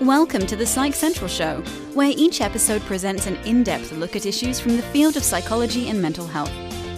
Welcome 0.00 0.46
to 0.46 0.56
the 0.56 0.64
Psych 0.64 0.94
Central 0.94 1.28
Show, 1.28 1.60
where 1.92 2.10
each 2.16 2.40
episode 2.40 2.80
presents 2.86 3.26
an 3.26 3.36
in 3.44 3.62
depth 3.62 3.92
look 3.92 4.16
at 4.16 4.24
issues 4.24 4.58
from 4.58 4.78
the 4.78 4.82
field 4.82 5.18
of 5.18 5.22
psychology 5.22 5.90
and 5.90 6.00
mental 6.00 6.26
health, 6.26 6.50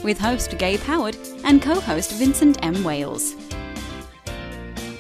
with 0.05 0.21
host 0.21 0.57
Gabe 0.57 0.79
Howard 0.79 1.17
and 1.43 1.61
co 1.61 1.81
host 1.81 2.13
Vincent 2.13 2.65
M. 2.65 2.85
Wales. 2.85 3.35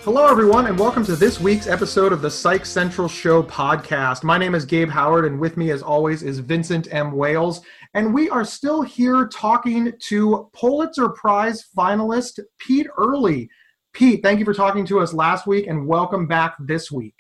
Hello, 0.03 0.27
everyone, 0.27 0.67
and 0.67 0.77
welcome 0.77 1.05
to 1.05 1.15
this 1.15 1.39
week's 1.39 1.69
episode 1.69 2.13
of 2.13 2.23
the 2.23 2.31
Psych 2.31 2.67
Central 2.67 3.07
Show 3.07 3.41
podcast. 3.45 4.25
My 4.25 4.37
name 4.37 4.57
is 4.57 4.65
Gabe 4.65 4.91
Howard, 4.91 5.25
and 5.25 5.39
with 5.39 5.57
me, 5.57 5.71
as 5.71 5.81
always, 5.81 6.25
is 6.25 6.41
Vincent 6.41 6.93
M. 6.93 7.13
Wales. 7.13 7.61
And 7.95 8.13
we 8.13 8.29
are 8.31 8.45
still 8.45 8.83
here 8.83 9.29
talking 9.29 9.93
to 10.09 10.51
Pulitzer 10.53 11.11
Prize 11.11 11.69
finalist 11.79 12.41
Pete 12.59 12.89
Earley. 12.99 13.49
Pete, 13.93 14.25
thank 14.25 14.41
you 14.41 14.45
for 14.45 14.55
talking 14.55 14.85
to 14.87 14.99
us 14.99 15.15
last 15.15 15.47
week, 15.47 15.69
and 15.69 15.87
welcome 15.87 16.27
back 16.27 16.57
this 16.59 16.91
week. 16.91 17.15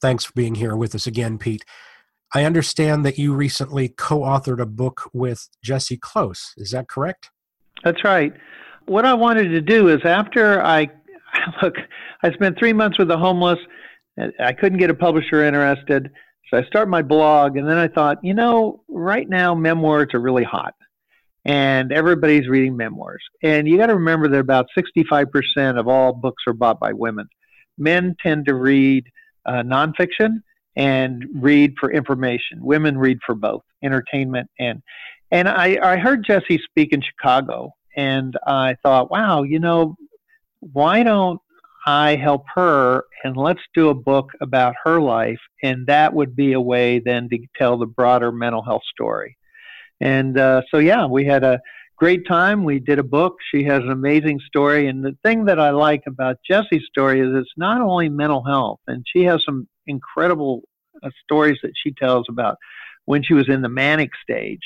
Thanks 0.00 0.24
for 0.24 0.32
being 0.34 0.54
here 0.54 0.76
with 0.76 0.94
us 0.94 1.06
again, 1.06 1.38
Pete. 1.38 1.64
I 2.34 2.44
understand 2.44 3.04
that 3.06 3.18
you 3.18 3.34
recently 3.34 3.88
co 3.88 4.20
authored 4.20 4.60
a 4.60 4.66
book 4.66 5.08
with 5.12 5.48
Jessie 5.62 5.96
Close. 5.96 6.52
Is 6.56 6.70
that 6.72 6.88
correct? 6.88 7.30
That's 7.84 8.04
right. 8.04 8.32
What 8.86 9.04
I 9.04 9.14
wanted 9.14 9.48
to 9.50 9.60
do 9.60 9.88
is 9.88 10.00
after 10.04 10.62
I 10.62 10.88
look, 11.62 11.76
I 12.22 12.32
spent 12.32 12.58
three 12.58 12.72
months 12.72 12.98
with 12.98 13.08
the 13.08 13.18
homeless. 13.18 13.58
I 14.40 14.52
couldn't 14.52 14.78
get 14.78 14.90
a 14.90 14.94
publisher 14.94 15.44
interested. 15.44 16.10
So 16.50 16.58
I 16.58 16.64
started 16.64 16.90
my 16.90 17.02
blog, 17.02 17.56
and 17.56 17.68
then 17.68 17.76
I 17.76 17.88
thought, 17.88 18.22
you 18.22 18.32
know, 18.32 18.82
right 18.88 19.28
now 19.28 19.54
memoirs 19.54 20.14
are 20.14 20.20
really 20.20 20.44
hot, 20.44 20.74
and 21.44 21.92
everybody's 21.92 22.48
reading 22.48 22.76
memoirs. 22.76 23.22
And 23.42 23.66
you 23.66 23.76
got 23.76 23.86
to 23.86 23.96
remember 23.96 24.28
that 24.28 24.38
about 24.38 24.66
65% 24.78 25.78
of 25.78 25.88
all 25.88 26.12
books 26.12 26.44
are 26.46 26.52
bought 26.52 26.78
by 26.78 26.92
women. 26.92 27.28
Men 27.78 28.14
tend 28.22 28.46
to 28.46 28.54
read 28.54 29.04
uh, 29.46 29.62
nonfiction 29.62 30.42
and 30.76 31.24
read 31.34 31.74
for 31.80 31.90
information. 31.90 32.58
Women 32.60 32.98
read 32.98 33.18
for 33.24 33.34
both 33.34 33.62
entertainment 33.82 34.50
and 34.58 34.82
and 35.30 35.48
I, 35.48 35.78
I 35.82 35.96
heard 35.96 36.24
Jessie 36.24 36.58
speak 36.58 36.92
in 36.92 37.02
Chicago, 37.02 37.74
and 37.96 38.36
I 38.46 38.76
thought, 38.82 39.10
wow, 39.10 39.42
you 39.42 39.58
know, 39.58 39.96
why 40.60 41.02
don't 41.02 41.40
I 41.86 42.16
help 42.16 42.44
her 42.54 43.04
and 43.24 43.36
let's 43.36 43.60
do 43.74 43.88
a 43.88 43.94
book 43.94 44.30
about 44.40 44.74
her 44.84 45.00
life, 45.00 45.40
and 45.62 45.86
that 45.86 46.14
would 46.14 46.36
be 46.36 46.52
a 46.52 46.60
way 46.60 47.00
then 47.00 47.28
to 47.30 47.38
tell 47.56 47.76
the 47.76 47.86
broader 47.86 48.30
mental 48.30 48.62
health 48.62 48.82
story. 48.92 49.36
And 50.00 50.38
uh, 50.38 50.62
so, 50.70 50.78
yeah, 50.78 51.06
we 51.06 51.24
had 51.24 51.42
a 51.42 51.60
great 51.96 52.26
time. 52.26 52.64
We 52.64 52.78
did 52.78 52.98
a 52.98 53.02
book. 53.04 53.36
She 53.50 53.64
has 53.64 53.82
an 53.82 53.90
amazing 53.90 54.40
story. 54.46 54.88
And 54.88 55.04
the 55.04 55.16
thing 55.24 55.46
that 55.46 55.58
I 55.58 55.70
like 55.70 56.02
about 56.06 56.36
Jessie's 56.48 56.86
story 56.88 57.20
is 57.20 57.28
it's 57.34 57.50
not 57.56 57.80
only 57.80 58.08
mental 58.08 58.44
health, 58.44 58.80
and 58.86 59.04
she 59.06 59.24
has 59.24 59.42
some 59.44 59.66
incredible 59.86 60.62
uh, 61.02 61.10
stories 61.24 61.58
that 61.62 61.72
she 61.82 61.92
tells 61.92 62.26
about 62.28 62.56
when 63.06 63.22
she 63.22 63.34
was 63.34 63.48
in 63.48 63.62
the 63.62 63.68
manic 63.68 64.10
stage 64.22 64.60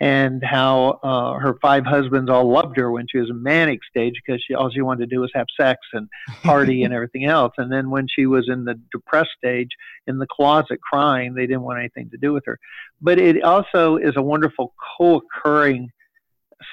and 0.00 0.42
how 0.42 0.98
uh, 1.04 1.38
her 1.38 1.56
five 1.62 1.86
husbands 1.86 2.28
all 2.28 2.48
loved 2.48 2.76
her 2.76 2.90
when 2.90 3.06
she 3.08 3.18
was 3.18 3.30
in 3.30 3.40
manic 3.42 3.78
stage 3.88 4.14
because 4.26 4.42
she 4.44 4.52
all 4.52 4.68
she 4.68 4.80
wanted 4.80 5.08
to 5.08 5.14
do 5.14 5.20
was 5.20 5.30
have 5.34 5.46
sex 5.58 5.80
and 5.92 6.08
party 6.42 6.82
and 6.82 6.92
everything 6.94 7.26
else. 7.26 7.52
And 7.58 7.70
then 7.70 7.90
when 7.90 8.08
she 8.08 8.26
was 8.26 8.48
in 8.48 8.64
the 8.64 8.74
depressed 8.90 9.30
stage, 9.38 9.68
in 10.08 10.18
the 10.18 10.26
closet 10.26 10.80
crying, 10.80 11.34
they 11.34 11.46
didn't 11.46 11.62
want 11.62 11.78
anything 11.78 12.10
to 12.10 12.16
do 12.16 12.32
with 12.32 12.44
her. 12.46 12.58
But 13.00 13.18
it 13.20 13.44
also 13.44 13.96
is 13.96 14.14
a 14.16 14.22
wonderful 14.22 14.74
co-occurring 14.98 15.90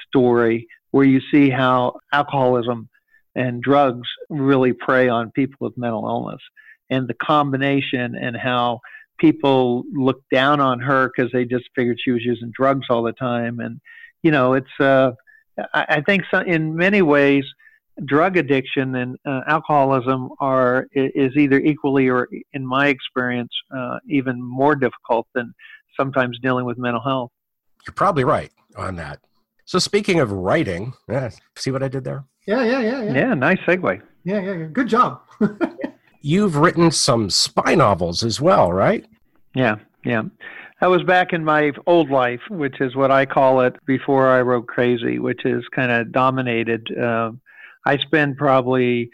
story 0.07 0.67
where 0.91 1.05
you 1.05 1.21
see 1.31 1.49
how 1.49 1.99
alcoholism 2.11 2.89
and 3.35 3.61
drugs 3.61 4.07
really 4.29 4.73
prey 4.73 5.07
on 5.07 5.31
people 5.31 5.55
with 5.61 5.77
mental 5.77 6.05
illness. 6.05 6.41
And 6.89 7.07
the 7.07 7.13
combination 7.13 8.15
and 8.15 8.35
how 8.35 8.81
people 9.17 9.83
looked 9.93 10.29
down 10.29 10.59
on 10.59 10.79
her 10.79 11.09
because 11.09 11.31
they 11.31 11.45
just 11.45 11.65
figured 11.75 11.97
she 12.03 12.11
was 12.11 12.23
using 12.23 12.51
drugs 12.53 12.87
all 12.89 13.03
the 13.03 13.13
time. 13.13 13.59
And 13.59 13.79
you 14.23 14.31
know 14.31 14.53
it's 14.53 14.79
uh 14.79 15.11
i, 15.73 15.85
I 15.89 16.01
think 16.01 16.23
so, 16.31 16.39
in 16.39 16.75
many 16.75 17.01
ways 17.01 17.43
drug 18.05 18.37
addiction 18.37 18.95
and 18.95 19.17
uh, 19.25 19.41
alcoholism 19.47 20.29
are 20.39 20.87
is 20.93 21.35
either 21.35 21.59
equally 21.59 22.07
or 22.07 22.27
in 22.53 22.65
my 22.65 22.87
experience 22.87 23.51
uh, 23.75 23.99
even 24.07 24.41
more 24.41 24.75
difficult 24.75 25.27
than 25.35 25.53
sometimes 25.99 26.39
dealing 26.41 26.65
with 26.65 26.77
mental 26.77 27.01
health. 27.01 27.31
You're 27.85 27.93
probably 27.93 28.23
right 28.23 28.51
on 28.77 28.95
that 28.95 29.19
so 29.71 29.79
speaking 29.79 30.19
of 30.19 30.33
writing, 30.33 30.91
yeah, 31.07 31.29
see 31.55 31.71
what 31.71 31.81
I 31.81 31.87
did 31.87 32.03
there? 32.03 32.25
Yeah, 32.45 32.61
yeah, 32.61 32.81
yeah, 32.81 33.03
yeah. 33.03 33.13
Yeah, 33.13 33.33
nice 33.35 33.57
segue. 33.59 34.01
Yeah, 34.25 34.41
yeah, 34.41 34.53
yeah. 34.53 34.65
Good 34.65 34.89
job. 34.89 35.21
You've 36.21 36.57
written 36.57 36.91
some 36.91 37.29
spy 37.29 37.75
novels 37.75 38.21
as 38.21 38.41
well, 38.41 38.73
right? 38.73 39.05
Yeah, 39.55 39.77
yeah. 40.03 40.23
I 40.81 40.87
was 40.87 41.03
back 41.03 41.31
in 41.31 41.45
my 41.45 41.71
old 41.87 42.09
life, 42.09 42.41
which 42.49 42.81
is 42.81 42.97
what 42.97 43.11
I 43.11 43.25
call 43.25 43.61
it 43.61 43.77
before 43.85 44.27
I 44.27 44.41
wrote 44.41 44.67
Crazy, 44.67 45.19
which 45.19 45.45
is 45.45 45.63
kind 45.73 45.89
of 45.89 46.11
dominated. 46.11 46.89
Uh, 47.01 47.31
I 47.85 47.95
spend 47.95 48.35
probably 48.35 49.09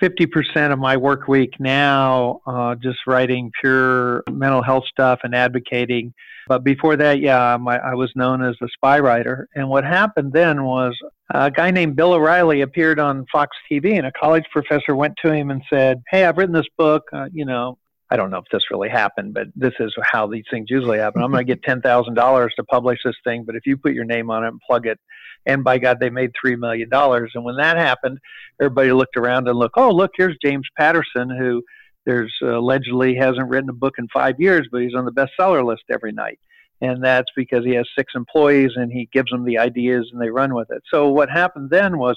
50% 0.00 0.72
of 0.72 0.78
my 0.78 0.96
work 0.96 1.28
week 1.28 1.54
now 1.58 2.40
uh, 2.46 2.74
just 2.76 2.98
writing 3.06 3.50
pure 3.60 4.22
mental 4.30 4.62
health 4.62 4.84
stuff 4.90 5.20
and 5.22 5.34
advocating 5.34 6.12
but 6.48 6.64
before 6.64 6.96
that, 6.96 7.20
yeah, 7.20 7.56
my, 7.60 7.78
I 7.78 7.94
was 7.94 8.10
known 8.14 8.42
as 8.42 8.56
the 8.60 8.68
spy 8.74 8.98
writer. 8.98 9.48
And 9.54 9.68
what 9.68 9.84
happened 9.84 10.32
then 10.32 10.64
was 10.64 10.96
a 11.32 11.50
guy 11.50 11.70
named 11.70 11.96
Bill 11.96 12.12
O'Reilly 12.12 12.62
appeared 12.62 12.98
on 12.98 13.26
Fox 13.30 13.56
TV, 13.70 13.96
and 13.96 14.06
a 14.06 14.12
college 14.12 14.44
professor 14.50 14.96
went 14.96 15.14
to 15.22 15.32
him 15.32 15.50
and 15.50 15.62
said, 15.70 16.02
Hey, 16.10 16.24
I've 16.24 16.36
written 16.36 16.54
this 16.54 16.66
book. 16.76 17.04
Uh, 17.12 17.28
you 17.32 17.44
know, 17.44 17.78
I 18.10 18.16
don't 18.16 18.30
know 18.30 18.38
if 18.38 18.44
this 18.52 18.70
really 18.70 18.88
happened, 18.88 19.34
but 19.34 19.46
this 19.56 19.72
is 19.80 19.94
how 20.02 20.26
these 20.26 20.44
things 20.50 20.66
usually 20.68 20.98
happen. 20.98 21.22
I'm 21.22 21.30
going 21.30 21.46
to 21.46 21.54
get 21.54 21.62
$10,000 21.62 22.50
to 22.56 22.64
publish 22.64 22.98
this 23.04 23.16
thing, 23.24 23.44
but 23.44 23.56
if 23.56 23.64
you 23.64 23.76
put 23.76 23.94
your 23.94 24.04
name 24.04 24.30
on 24.30 24.44
it 24.44 24.48
and 24.48 24.60
plug 24.68 24.86
it, 24.86 24.98
and 25.46 25.64
by 25.64 25.78
God, 25.78 25.98
they 26.00 26.10
made 26.10 26.30
$3 26.44 26.58
million. 26.58 26.88
And 26.92 27.44
when 27.44 27.56
that 27.56 27.76
happened, 27.76 28.18
everybody 28.60 28.92
looked 28.92 29.16
around 29.16 29.48
and 29.48 29.58
looked, 29.58 29.76
oh, 29.76 29.90
look, 29.90 30.12
here's 30.16 30.36
James 30.42 30.66
Patterson, 30.76 31.30
who 31.30 31.62
there's 32.04 32.34
uh, 32.42 32.58
allegedly 32.58 33.14
hasn't 33.14 33.48
written 33.48 33.70
a 33.70 33.74
book 33.74 33.94
in 33.98 34.08
five 34.08 34.40
years, 34.40 34.68
but 34.70 34.82
he's 34.82 34.94
on 34.94 35.04
the 35.04 35.12
bestseller 35.12 35.64
list 35.64 35.84
every 35.90 36.12
night. 36.12 36.38
And 36.80 37.02
that's 37.02 37.30
because 37.36 37.64
he 37.64 37.74
has 37.74 37.86
six 37.96 38.12
employees 38.16 38.72
and 38.74 38.90
he 38.90 39.08
gives 39.12 39.30
them 39.30 39.44
the 39.44 39.58
ideas 39.58 40.10
and 40.12 40.20
they 40.20 40.30
run 40.30 40.52
with 40.54 40.70
it. 40.70 40.82
So 40.92 41.08
what 41.10 41.30
happened 41.30 41.70
then 41.70 41.96
was 41.96 42.16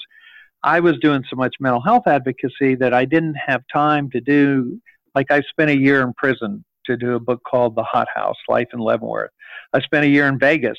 I 0.64 0.80
was 0.80 0.98
doing 1.00 1.22
so 1.30 1.36
much 1.36 1.54
mental 1.60 1.80
health 1.80 2.08
advocacy 2.08 2.74
that 2.76 2.92
I 2.92 3.04
didn't 3.04 3.36
have 3.46 3.62
time 3.72 4.10
to 4.10 4.20
do, 4.20 4.80
like 5.14 5.30
I 5.30 5.42
spent 5.42 5.70
a 5.70 5.76
year 5.76 6.02
in 6.02 6.12
prison 6.14 6.64
to 6.86 6.96
do 6.96 7.14
a 7.14 7.20
book 7.20 7.42
called 7.48 7.76
The 7.76 7.84
Hot 7.84 8.08
House, 8.12 8.36
Life 8.48 8.68
in 8.72 8.80
Leavenworth. 8.80 9.30
I 9.72 9.80
spent 9.80 10.04
a 10.04 10.08
year 10.08 10.26
in 10.26 10.38
Vegas 10.38 10.78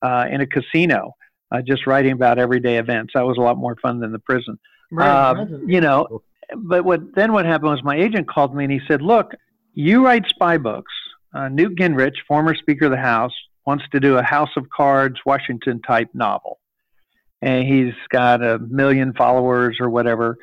uh, 0.00 0.26
in 0.30 0.40
a 0.40 0.46
casino, 0.46 1.12
uh, 1.50 1.62
just 1.62 1.86
writing 1.86 2.12
about 2.12 2.38
everyday 2.38 2.78
events. 2.78 3.12
That 3.14 3.26
was 3.26 3.38
a 3.38 3.40
lot 3.40 3.56
more 3.56 3.76
fun 3.76 4.00
than 4.00 4.12
the 4.12 4.18
prison. 4.18 4.58
Right, 4.90 5.08
uh, 5.08 5.46
you 5.66 5.80
know, 5.80 6.22
but 6.54 6.84
what 6.84 7.14
then 7.14 7.32
what 7.32 7.44
happened 7.44 7.70
was 7.70 7.82
my 7.82 7.96
agent 7.96 8.28
called 8.28 8.54
me 8.54 8.64
and 8.64 8.72
he 8.72 8.80
said, 8.86 9.02
"Look, 9.02 9.32
you 9.74 10.04
write 10.04 10.26
spy 10.28 10.58
books. 10.58 10.92
Uh, 11.34 11.48
Newt 11.48 11.76
Gingrich, 11.76 12.14
former 12.26 12.54
Speaker 12.54 12.86
of 12.86 12.92
the 12.92 12.96
House, 12.96 13.34
wants 13.66 13.84
to 13.92 14.00
do 14.00 14.16
a 14.16 14.22
House 14.22 14.50
of 14.56 14.70
Cards, 14.70 15.16
Washington 15.26 15.82
type 15.82 16.08
novel, 16.14 16.60
and 17.42 17.66
he's 17.66 17.94
got 18.10 18.42
a 18.42 18.58
million 18.58 19.12
followers 19.12 19.78
or 19.80 19.90
whatever. 19.90 20.38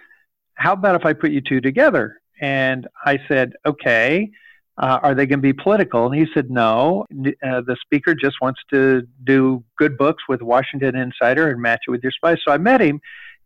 How 0.56 0.74
about 0.74 0.96
if 0.96 1.06
I 1.06 1.14
put 1.14 1.32
you 1.32 1.42
two 1.42 1.62
together?" 1.62 2.20
And 2.42 2.88
I 3.06 3.20
said, 3.28 3.54
"Okay." 3.66 4.32
Uh, 4.78 5.00
are 5.04 5.14
they 5.14 5.28
going 5.28 5.40
to 5.40 5.44
be 5.44 5.54
political? 5.54 6.08
And 6.08 6.16
he 6.16 6.26
said, 6.34 6.50
no. 6.50 7.06
Uh, 7.12 7.62
the 7.62 7.78
speaker 7.82 8.16
just 8.16 8.38
wants 8.42 8.60
to 8.72 9.04
do 9.24 9.64
good 9.78 9.98
books 9.98 10.24
with 10.28 10.42
Washington 10.42 10.96
Insider 10.96 11.50
and 11.50 11.62
match 11.62 11.82
it 11.88 11.92
with 11.92 12.02
your 12.02 12.12
spice. 12.12 12.40
So 12.44 12.52
I 12.52 12.58
met 12.58 12.82
him, 12.82 13.00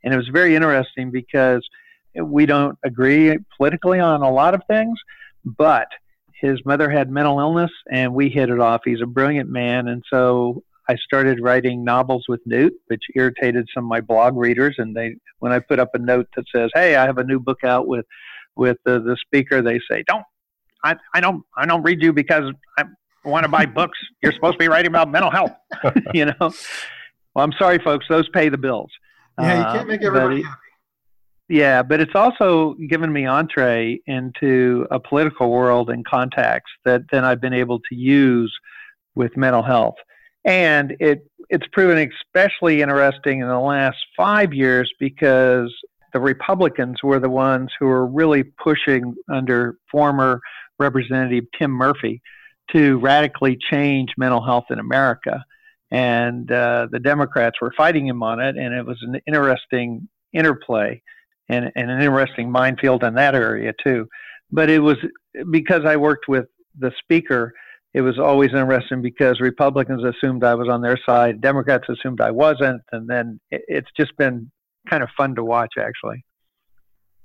and 0.04 0.14
it 0.14 0.18
was 0.18 0.30
very 0.30 0.56
interesting 0.56 1.12
because 1.12 1.68
we 2.16 2.46
don't 2.46 2.78
agree 2.84 3.38
politically 3.58 4.00
on 4.00 4.22
a 4.22 4.32
lot 4.32 4.54
of 4.54 4.62
things, 4.68 4.98
but 5.44 5.88
his 6.40 6.64
mother 6.66 6.90
had 6.90 7.10
mental 7.10 7.40
illness 7.40 7.72
and 7.92 8.14
we 8.14 8.30
hit 8.30 8.50
it 8.50 8.60
off. 8.60 8.82
He's 8.86 9.02
a 9.02 9.08
brilliant 9.08 9.50
man. 9.50 9.88
And 9.88 10.04
so 10.10 10.64
I 10.88 10.96
started 10.96 11.40
writing 11.42 11.84
novels 11.84 12.26
with 12.28 12.42
Newt, 12.46 12.74
which 12.88 13.04
irritated 13.16 13.68
some 13.74 13.86
of 13.86 13.90
my 13.90 14.02
blog 14.02 14.38
readers. 14.38 14.76
And 14.78 14.96
they, 14.96 15.16
when 15.40 15.52
I 15.52 15.60
put 15.60 15.80
up 15.80 15.96
a 15.96 16.00
note 16.00 16.28
that 16.36 16.46
says, 16.56 16.70
Hey, 16.74 16.96
I 16.96 17.06
have 17.06 17.18
a 17.18 17.24
new 17.24 17.40
book 17.40 17.64
out 17.64 17.88
with, 17.88 18.06
with 18.56 18.78
the, 18.86 19.00
the 19.00 19.18
speaker, 19.20 19.62
they 19.62 19.80
say, 19.90 20.04
don't, 20.08 20.24
I, 20.84 20.96
I 21.14 21.20
don't, 21.20 21.44
I 21.56 21.66
don't 21.66 21.84
read 21.84 22.02
you 22.02 22.14
because 22.14 22.52
I 22.78 22.86
want 23.24 23.44
to 23.44 23.50
buy 23.50 23.66
books. 23.66 23.98
You're 24.22 24.34
supposed 24.34 24.54
to 24.54 24.60
be 24.60 24.68
writing 24.68 24.90
about 24.90 25.10
mental 25.10 25.32
health, 25.32 25.52
you 26.14 26.26
know? 26.26 26.36
Well, 26.40 27.46
I'm 27.46 27.54
sorry, 27.54 27.80
folks, 27.80 28.06
those 28.10 28.28
pay 28.30 28.50
the 28.50 28.58
bills. 28.58 28.92
Yeah, 29.40 29.58
you 29.58 29.78
can't 29.78 29.88
make 29.88 30.02
uh, 30.02 30.08
everybody 30.08 30.42
happy. 30.42 30.58
Yeah, 31.50 31.82
but 31.82 32.02
it's 32.02 32.16
also 32.16 32.76
given 32.90 33.14
me 33.14 33.26
entree 33.26 34.02
into 34.06 34.86
a 34.92 35.00
political 35.00 35.50
world 35.50 35.90
and 35.90 36.06
contacts 36.06 36.72
that 36.84 37.04
then 37.12 37.24
I've 37.24 37.40
been 37.40 37.54
able 37.54 37.80
to 37.80 37.96
use 37.96 38.54
with 39.16 39.38
mental 39.38 39.64
health. 39.64 39.96
And 40.44 40.96
it 41.00 41.26
it's 41.50 41.66
proven 41.72 42.12
especially 42.26 42.82
interesting 42.82 43.40
in 43.40 43.48
the 43.48 43.60
last 43.60 43.98
five 44.18 44.54
years 44.54 44.92
because 45.00 45.74
the 46.12 46.20
Republicans 46.20 46.98
were 47.02 47.20
the 47.20 47.30
ones 47.30 47.72
who 47.80 47.86
were 47.86 48.06
really 48.06 48.44
pushing 48.44 49.16
under 49.30 49.78
former 49.90 50.42
Representative 50.80 51.46
Tim 51.58 51.72
Murphy 51.72 52.22
to 52.72 52.98
radically 53.00 53.58
change 53.72 54.10
mental 54.18 54.44
health 54.44 54.66
in 54.70 54.80
America. 54.80 55.44
And 55.90 56.52
uh, 56.52 56.88
the 56.92 57.00
Democrats 57.00 57.58
were 57.62 57.74
fighting 57.78 58.08
him 58.08 58.22
on 58.22 58.42
it, 58.42 58.58
and 58.58 58.74
it 58.74 58.86
was 58.86 58.98
an 59.02 59.20
interesting 59.26 60.08
interplay 60.34 61.02
and, 61.48 61.72
and 61.76 61.90
an 61.90 62.02
interesting 62.02 62.52
minefield 62.52 63.04
in 63.04 63.14
that 63.16 63.36
area, 63.36 63.74
too. 63.82 64.08
But 64.52 64.70
it 64.70 64.80
was 64.80 64.98
because 65.50 65.86
I 65.86 65.96
worked 65.96 66.28
with 66.28 66.46
the 66.78 66.92
speaker, 67.00 67.54
it 67.94 68.02
was 68.02 68.20
always 68.20 68.50
interesting 68.50 69.02
because 69.02 69.40
Republicans 69.40 70.04
assumed 70.04 70.44
I 70.44 70.56
was 70.56 70.68
on 70.70 70.82
their 70.82 71.00
side, 71.06 71.42
Democrats 71.42 71.86
assumed 71.90 72.22
I 72.22 72.32
wasn't, 72.32 72.82
and 72.92 73.10
then 73.10 73.40
it's 73.50 73.90
just 73.98 74.16
been 74.18 74.52
kind 74.90 75.04
of 75.04 75.10
fun 75.18 75.36
to 75.36 75.44
watch, 75.44 75.74
actually. 75.80 76.24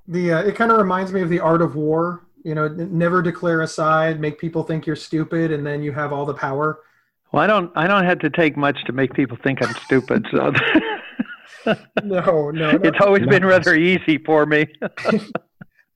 The 0.06 0.32
uh, 0.32 0.42
it 0.42 0.56
kind 0.56 0.72
of 0.72 0.78
reminds 0.78 1.12
me 1.12 1.20
of 1.20 1.30
the 1.30 1.40
art 1.40 1.62
of 1.62 1.76
war 1.76 2.22
you 2.44 2.54
know 2.54 2.68
never 2.68 3.22
declare 3.22 3.62
a 3.62 3.68
side 3.68 4.20
make 4.20 4.38
people 4.38 4.62
think 4.62 4.86
you're 4.86 4.96
stupid 4.96 5.52
and 5.52 5.66
then 5.66 5.82
you 5.82 5.92
have 5.92 6.12
all 6.12 6.26
the 6.26 6.34
power? 6.34 6.80
Well 7.32 7.42
i 7.42 7.46
don't 7.46 7.72
i 7.76 7.86
don't 7.86 8.04
have 8.04 8.18
to 8.20 8.30
take 8.30 8.56
much 8.56 8.84
to 8.84 8.92
make 8.92 9.14
people 9.14 9.38
think 9.42 9.62
i'm 9.62 9.74
stupid 9.84 10.26
so. 10.30 10.52
No, 11.66 11.74
no, 12.02 12.50
no. 12.50 12.70
It's 12.82 12.98
always 13.00 13.22
no. 13.22 13.28
been 13.28 13.44
rather 13.44 13.74
easy 13.74 14.18
for 14.18 14.46
me. 14.46 14.66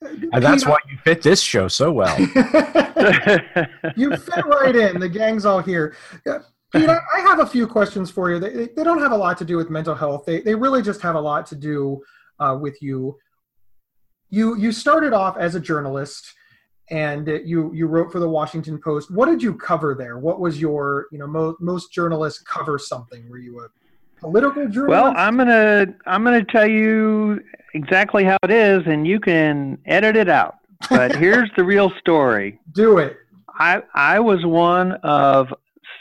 And 0.03 0.45
that's 0.45 0.65
why 0.67 0.77
you 0.89 0.99
fit 0.99 1.23
this 1.23 1.41
show 1.41 1.67
so 1.69 1.91
well. 1.91 2.17
You 2.21 4.15
fit 4.17 4.45
right 4.47 4.77
in. 4.77 5.01
The 5.01 5.09
gang's 5.09 5.45
all 5.45 5.61
here. 5.61 5.97
Pete, 6.25 6.89
I 6.89 7.21
have 7.21 7.41
a 7.41 7.47
few 7.47 7.67
questions 7.67 8.11
for 8.11 8.31
you. 8.31 8.39
They, 8.39 8.69
they 8.77 8.85
don't 8.85 9.01
have 9.01 9.11
a 9.11 9.17
lot 9.17 9.39
to 9.39 9.45
do 9.45 9.57
with 9.57 9.69
mental 9.71 9.95
health. 9.95 10.25
They, 10.27 10.43
they 10.43 10.55
really 10.55 10.83
just 10.83 11.01
have 11.01 11.17
a 11.17 11.21
lot 11.21 11.47
to 11.47 11.57
do 11.57 12.03
uh, 12.39 12.57
with 12.61 12.81
you 12.83 13.17
you 14.31 14.57
you 14.57 14.73
started 14.73 15.13
off 15.13 15.37
as 15.37 15.55
a 15.55 15.61
journalist 15.61 16.35
and 16.91 17.27
you 17.45 17.73
you 17.75 17.87
wrote 17.87 18.13
for 18.13 18.21
the 18.21 18.29
Washington 18.29 18.79
Post. 18.79 19.11
What 19.11 19.27
did 19.27 19.43
you 19.43 19.55
cover 19.55 19.95
there? 19.95 20.19
What 20.19 20.41
was 20.41 20.61
your 20.61 21.07
you 21.11 21.19
know 21.19 21.27
most 21.27 21.61
most 21.61 21.93
journalists 21.93 22.43
cover 22.43 22.79
something? 22.79 23.29
Were 23.29 23.39
you 23.39 23.61
a 23.61 23.69
political 24.21 24.69
journalist? 24.69 24.89
Well, 24.89 25.15
I'm 25.17 25.37
gonna 25.37 25.87
I'm 26.07 26.25
gonna 26.25 26.45
tell 26.45 26.69
you 26.69 27.41
exactly 27.75 28.25
how 28.25 28.37
it 28.43 28.51
is, 28.51 28.83
and 28.87 29.07
you 29.07 29.21
can 29.21 29.79
edit 29.87 30.17
it 30.17 30.29
out. 30.29 30.57
But 30.89 31.17
here's 31.17 31.51
the 31.57 31.65
real 31.65 31.91
story. 31.99 32.61
Do 32.73 32.99
it. 32.99 33.17
I 33.49 33.83
I 33.95 34.21
was 34.21 34.45
one 34.45 34.93
of 35.03 35.49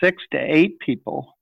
six 0.01 0.21
to 0.31 0.37
eight 0.37 0.79
people 0.79 1.35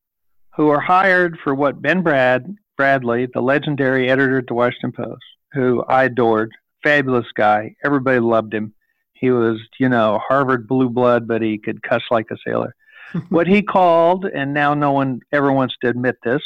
who 0.56 0.68
were 0.68 0.80
hired 0.80 1.38
for 1.44 1.56
what 1.56 1.82
Ben 1.82 2.02
Brad 2.02 2.56
Bradlee, 2.80 3.28
the 3.34 3.42
legendary 3.42 4.10
editor 4.10 4.38
at 4.38 4.48
the 4.48 4.54
Washington 4.54 4.92
Post, 4.92 5.24
who 5.54 5.84
I 5.84 6.06
adored, 6.06 6.52
fabulous 6.84 7.28
guy. 7.36 7.76
Everybody 7.84 8.20
loved 8.20 8.54
him. 8.54 8.74
He 9.14 9.32
was, 9.32 9.60
you 9.80 9.90
know, 9.90 10.20
Harvard 10.28 10.68
blue 10.68 10.90
blood, 10.90 11.28
but 11.28 11.42
he 11.42 11.58
could 11.58 11.82
cuss 11.82 12.04
like 12.12 12.30
a 12.32 12.38
sailor. 12.46 12.76
what 13.30 13.48
he 13.48 13.62
called, 13.62 14.26
and 14.26 14.54
now 14.54 14.74
no 14.74 14.92
one 14.92 15.22
ever 15.32 15.52
wants 15.52 15.76
to 15.82 15.90
admit 15.90 16.18
this, 16.24 16.42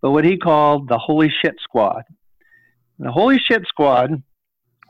but 0.00 0.10
what 0.10 0.24
he 0.24 0.36
called 0.36 0.88
the 0.88 0.98
Holy 0.98 1.32
Shit 1.42 1.56
Squad. 1.62 2.02
The 2.98 3.10
Holy 3.10 3.38
Shit 3.38 3.66
Squad 3.66 4.22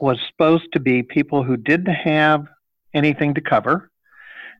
was 0.00 0.18
supposed 0.28 0.72
to 0.72 0.80
be 0.80 1.02
people 1.02 1.42
who 1.42 1.56
didn't 1.56 1.94
have 1.94 2.46
anything 2.92 3.34
to 3.34 3.40
cover. 3.40 3.90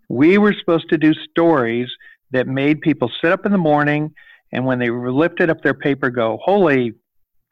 We 0.09 0.38
were 0.38 0.55
supposed 0.55 0.88
to 0.91 0.99
do 0.99 1.12
stories 1.12 1.88
that 2.31 2.47
made 2.47 2.81
people 2.81 3.11
sit 3.20 3.32
up 3.32 3.44
in 3.44 3.53
the 3.53 3.59
morning 3.59 4.15
and 4.55 4.65
when 4.65 4.79
they 4.79 4.88
lifted 4.88 5.50
up 5.50 5.62
their 5.62 5.75
paper, 5.75 6.11
go, 6.11 6.38
Holy, 6.41 6.94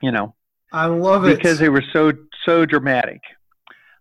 you 0.01 0.13
know, 0.13 0.35
I 0.73 0.87
love 0.87 1.27
it 1.27 1.37
because 1.37 1.59
they 1.59 1.69
were 1.69 1.85
so 1.93 2.13
so 2.45 2.67
dramatic. 2.67 3.21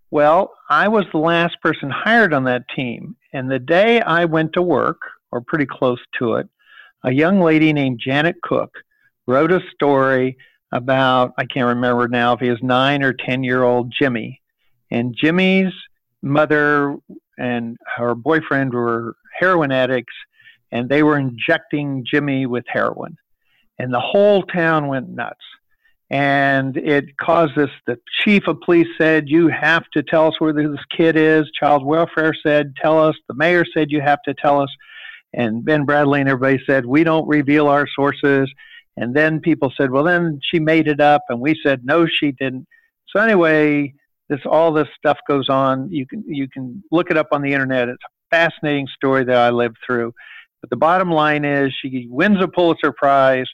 Well, 0.09 0.53
I 0.69 0.88
was 0.88 1.05
the 1.11 1.19
last 1.19 1.55
person 1.61 1.89
hired 1.89 2.33
on 2.33 2.43
that 2.45 2.65
team, 2.75 3.15
and 3.33 3.49
the 3.49 3.59
day 3.59 4.01
I 4.01 4.25
went 4.25 4.53
to 4.53 4.61
work, 4.61 4.99
or 5.31 5.41
pretty 5.41 5.65
close 5.65 5.99
to 6.19 6.35
it, 6.35 6.49
a 7.03 7.11
young 7.11 7.39
lady 7.39 7.71
named 7.71 8.01
Janet 8.03 8.35
Cooke 8.43 8.75
wrote 9.25 9.51
a 9.51 9.61
story 9.73 10.38
about 10.73 11.33
I 11.38 11.45
can't 11.45 11.67
remember 11.67 12.07
now 12.07 12.33
if 12.33 12.39
he 12.39 12.49
was 12.49 12.61
nine 12.61 13.03
or 13.03 13.13
ten 13.13 13.43
year 13.43 13.63
old 13.63 13.93
Jimmy, 13.97 14.41
and 14.89 15.15
Jimmy's 15.17 15.73
mother 16.21 16.97
and 17.38 17.77
her 17.95 18.13
boyfriend 18.13 18.73
were 18.73 19.15
heroin 19.39 19.71
addicts, 19.71 20.13
and 20.71 20.89
they 20.89 21.03
were 21.03 21.17
injecting 21.17 22.05
Jimmy 22.05 22.45
with 22.45 22.65
heroin, 22.67 23.17
and 23.79 23.93
the 23.93 23.99
whole 23.99 24.43
town 24.43 24.88
went 24.88 25.09
nuts 25.09 25.43
and 26.11 26.75
it 26.75 27.17
caused 27.17 27.55
this. 27.55 27.69
The 27.87 27.97
chief 28.23 28.45
of 28.47 28.59
police 28.61 28.89
said, 28.97 29.29
"You 29.29 29.47
have 29.47 29.85
to 29.93 30.03
tell 30.03 30.27
us 30.27 30.39
where 30.39 30.51
this 30.51 30.83
kid 30.95 31.15
is." 31.15 31.49
Child 31.57 31.85
welfare 31.85 32.33
said, 32.45 32.75
"Tell 32.75 32.99
us." 32.99 33.15
The 33.29 33.33
mayor 33.33 33.63
said, 33.73 33.91
"You 33.91 34.01
have 34.01 34.21
to 34.23 34.33
tell 34.33 34.61
us." 34.61 34.69
And 35.33 35.63
Ben 35.63 35.85
Bradlee 35.85 36.19
and 36.19 36.29
everybody 36.29 36.61
said, 36.65 36.85
"We 36.85 37.05
don't 37.05 37.27
reveal 37.27 37.67
our 37.67 37.87
sources." 37.87 38.51
And 38.97 39.15
then 39.15 39.39
people 39.39 39.71
said, 39.77 39.89
"Well, 39.89 40.03
then 40.03 40.41
she 40.43 40.59
made 40.59 40.89
it 40.89 40.99
up," 40.99 41.21
and 41.29 41.39
we 41.39 41.57
said, 41.63 41.85
"No, 41.85 42.05
she 42.05 42.33
didn't." 42.33 42.67
So 43.07 43.21
anyway, 43.21 43.93
this 44.27 44.41
all 44.45 44.73
this 44.73 44.89
stuff 44.97 45.17
goes 45.29 45.47
on. 45.47 45.89
You 45.89 46.05
can 46.05 46.25
you 46.27 46.49
can 46.49 46.83
look 46.91 47.09
it 47.09 47.15
up 47.15 47.27
on 47.31 47.41
the 47.41 47.53
internet. 47.53 47.87
It's 47.87 48.03
a 48.03 48.35
fascinating 48.35 48.87
story 48.93 49.23
that 49.23 49.37
I 49.37 49.49
lived 49.49 49.77
through. 49.85 50.13
But 50.59 50.69
the 50.69 50.75
bottom 50.75 51.09
line 51.09 51.45
is, 51.45 51.73
she 51.81 52.07
wins 52.09 52.43
a 52.43 52.49
Pulitzer 52.49 52.91
Prize 52.91 53.47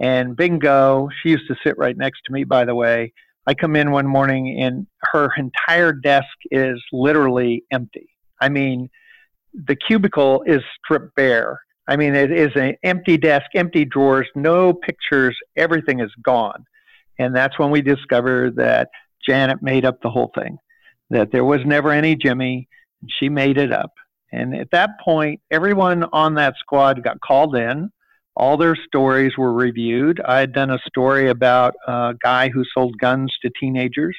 and 0.00 0.36
bingo, 0.36 1.08
she 1.22 1.30
used 1.30 1.48
to 1.48 1.56
sit 1.64 1.76
right 1.78 1.96
next 1.96 2.20
to 2.26 2.32
me, 2.32 2.44
by 2.44 2.64
the 2.64 2.74
way. 2.74 3.12
I 3.46 3.54
come 3.54 3.76
in 3.76 3.90
one 3.90 4.06
morning 4.06 4.60
and 4.60 4.86
her 5.12 5.30
entire 5.36 5.92
desk 5.92 6.28
is 6.50 6.80
literally 6.92 7.64
empty. 7.72 8.08
I 8.40 8.48
mean, 8.48 8.90
the 9.54 9.74
cubicle 9.74 10.42
is 10.46 10.60
stripped 10.76 11.16
bare. 11.16 11.58
I 11.88 11.96
mean, 11.96 12.14
it 12.14 12.30
is 12.30 12.50
an 12.54 12.76
empty 12.82 13.16
desk, 13.16 13.46
empty 13.54 13.86
drawers, 13.86 14.28
no 14.34 14.74
pictures, 14.74 15.36
everything 15.56 16.00
is 16.00 16.12
gone. 16.22 16.64
And 17.18 17.34
that's 17.34 17.58
when 17.58 17.70
we 17.70 17.80
discovered 17.80 18.56
that 18.56 18.90
Janet 19.26 19.62
made 19.62 19.84
up 19.84 20.00
the 20.02 20.10
whole 20.10 20.30
thing, 20.34 20.58
that 21.10 21.32
there 21.32 21.44
was 21.44 21.60
never 21.64 21.90
any 21.90 22.14
Jimmy. 22.14 22.68
She 23.08 23.28
made 23.28 23.56
it 23.56 23.72
up. 23.72 23.92
And 24.30 24.54
at 24.54 24.70
that 24.72 25.00
point, 25.02 25.40
everyone 25.50 26.04
on 26.12 26.34
that 26.34 26.54
squad 26.60 27.02
got 27.02 27.20
called 27.20 27.56
in 27.56 27.90
all 28.38 28.56
their 28.56 28.76
stories 28.76 29.36
were 29.36 29.52
reviewed. 29.52 30.20
I 30.24 30.38
had 30.38 30.52
done 30.52 30.70
a 30.70 30.78
story 30.86 31.28
about 31.28 31.74
a 31.88 32.14
guy 32.22 32.48
who 32.48 32.64
sold 32.72 32.96
guns 32.98 33.36
to 33.42 33.50
teenagers. 33.60 34.16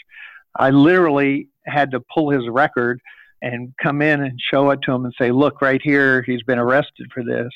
I 0.57 0.71
literally 0.71 1.48
had 1.66 1.92
to 1.92 2.01
pull 2.13 2.30
his 2.30 2.48
record 2.50 3.00
and 3.42 3.73
come 3.81 4.02
in 4.02 4.21
and 4.21 4.38
show 4.52 4.71
it 4.71 4.81
to 4.83 4.92
him 4.92 5.06
and 5.06 5.14
say, 5.18 5.31
look, 5.31 5.61
right 5.61 5.81
here, 5.81 6.21
he's 6.21 6.44
been 6.44 6.59
arrested 6.59 7.09
for 7.14 7.23
this. 7.23 7.49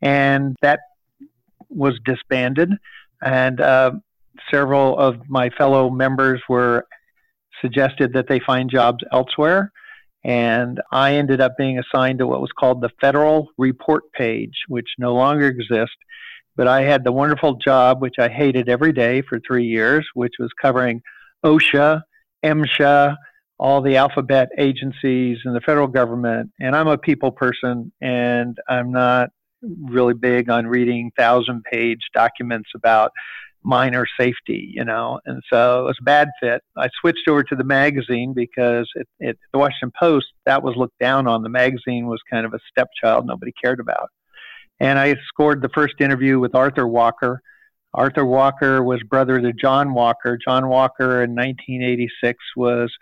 And 0.00 0.56
that 0.60 0.80
was 1.68 1.94
disbanded. 2.04 2.72
And 3.24 3.60
uh, 3.60 3.92
several 4.50 4.98
of 4.98 5.28
my 5.28 5.50
fellow 5.50 5.88
members 5.88 6.42
were 6.48 6.84
suggested 7.60 8.12
that 8.14 8.26
they 8.26 8.40
find 8.40 8.68
jobs 8.68 9.04
elsewhere. 9.12 9.70
And 10.24 10.80
I 10.92 11.14
ended 11.14 11.40
up 11.40 11.56
being 11.56 11.78
assigned 11.78 12.20
to 12.20 12.26
what 12.26 12.40
was 12.40 12.52
called 12.52 12.80
the 12.80 12.90
Federal 13.00 13.48
Report 13.58 14.04
Page, 14.12 14.54
which 14.68 14.88
no 14.98 15.14
longer 15.14 15.46
exists. 15.48 15.96
But 16.54 16.68
I 16.68 16.82
had 16.82 17.02
the 17.02 17.12
wonderful 17.12 17.54
job, 17.54 18.02
which 18.02 18.16
I 18.18 18.28
hated 18.28 18.68
every 18.68 18.92
day 18.92 19.22
for 19.22 19.40
three 19.40 19.64
years, 19.64 20.06
which 20.14 20.34
was 20.38 20.50
covering 20.60 21.02
OSHA, 21.44 22.02
MSHA, 22.44 23.16
all 23.58 23.80
the 23.80 23.96
alphabet 23.96 24.50
agencies 24.58 25.38
and 25.44 25.56
the 25.56 25.60
federal 25.60 25.86
government. 25.86 26.50
And 26.60 26.76
I'm 26.76 26.88
a 26.88 26.98
people 26.98 27.30
person, 27.30 27.92
and 28.00 28.58
I'm 28.68 28.92
not 28.92 29.30
really 29.62 30.14
big 30.14 30.50
on 30.50 30.66
reading 30.66 31.10
thousand 31.16 31.62
page 31.64 32.00
documents 32.12 32.70
about 32.74 33.12
minor 33.64 34.06
safety, 34.18 34.70
you 34.72 34.84
know, 34.84 35.20
and 35.24 35.42
so 35.50 35.80
it 35.80 35.84
was 35.84 35.96
a 36.00 36.04
bad 36.04 36.28
fit. 36.40 36.62
I 36.76 36.88
switched 37.00 37.28
over 37.28 37.42
to 37.44 37.56
the 37.56 37.64
magazine 37.64 38.32
because 38.34 38.88
it, 38.94 39.08
it, 39.20 39.38
the 39.52 39.58
Washington 39.58 39.92
Post 39.98 40.26
that 40.46 40.62
was 40.62 40.76
looked 40.76 40.98
down 40.98 41.26
on. 41.26 41.42
The 41.42 41.48
magazine 41.48 42.06
was 42.06 42.20
kind 42.30 42.44
of 42.44 42.54
a 42.54 42.58
stepchild 42.70 43.26
nobody 43.26 43.52
cared 43.62 43.80
about, 43.80 44.10
and 44.80 44.98
I 44.98 45.16
scored 45.28 45.62
the 45.62 45.70
first 45.74 45.94
interview 46.00 46.38
with 46.38 46.54
Arthur 46.54 46.86
Walker. 46.86 47.40
Arthur 47.94 48.24
Walker 48.24 48.82
was 48.82 49.02
brother 49.02 49.40
to 49.40 49.52
John 49.52 49.94
Walker. 49.94 50.38
John 50.42 50.68
Walker 50.68 51.22
in 51.22 51.34
1986 51.34 52.38
was 52.56 52.92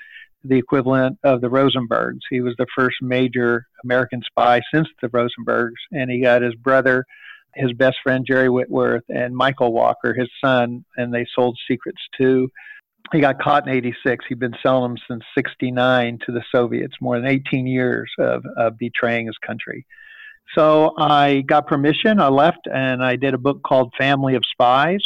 the 0.45 0.57
equivalent 0.57 1.19
of 1.23 1.40
the 1.40 1.49
Rosenbergs. 1.49 2.21
He 2.29 2.40
was 2.40 2.55
the 2.59 2.67
first 2.75 2.97
major 3.00 3.67
American 3.85 4.23
spy 4.26 4.61
since 4.73 4.88
the 5.00 5.09
Rosenbergs, 5.09 5.79
and 5.93 6.11
he 6.11 6.21
got 6.21 6.43
his 6.43 6.55
brother 6.55 7.05
his 7.54 7.73
best 7.73 7.99
friend 8.02 8.25
Jerry 8.26 8.49
Whitworth 8.49 9.04
and 9.09 9.35
Michael 9.35 9.73
Walker, 9.73 10.14
his 10.14 10.30
son, 10.42 10.85
and 10.97 11.12
they 11.12 11.26
sold 11.35 11.59
secrets 11.69 12.00
too. 12.16 12.49
He 13.12 13.21
got 13.21 13.40
caught 13.40 13.66
in 13.66 13.75
'86. 13.75 14.25
He'd 14.28 14.38
been 14.38 14.57
selling 14.62 14.95
them 14.95 14.99
since 15.09 15.25
'69 15.35 16.19
to 16.26 16.33
the 16.33 16.42
Soviets, 16.54 16.95
more 17.00 17.16
than 17.19 17.26
18 17.26 17.66
years 17.66 18.11
of, 18.19 18.45
of 18.57 18.78
betraying 18.78 19.26
his 19.26 19.38
country. 19.38 19.87
So 20.54 20.95
I 20.99 21.42
got 21.42 21.66
permission. 21.66 22.21
I 22.21 22.28
left 22.28 22.66
and 22.73 23.04
I 23.04 23.16
did 23.16 23.35
a 23.35 23.38
book 23.38 23.62
called 23.62 23.92
Family 23.99 24.35
of 24.35 24.42
Spies. 24.50 25.02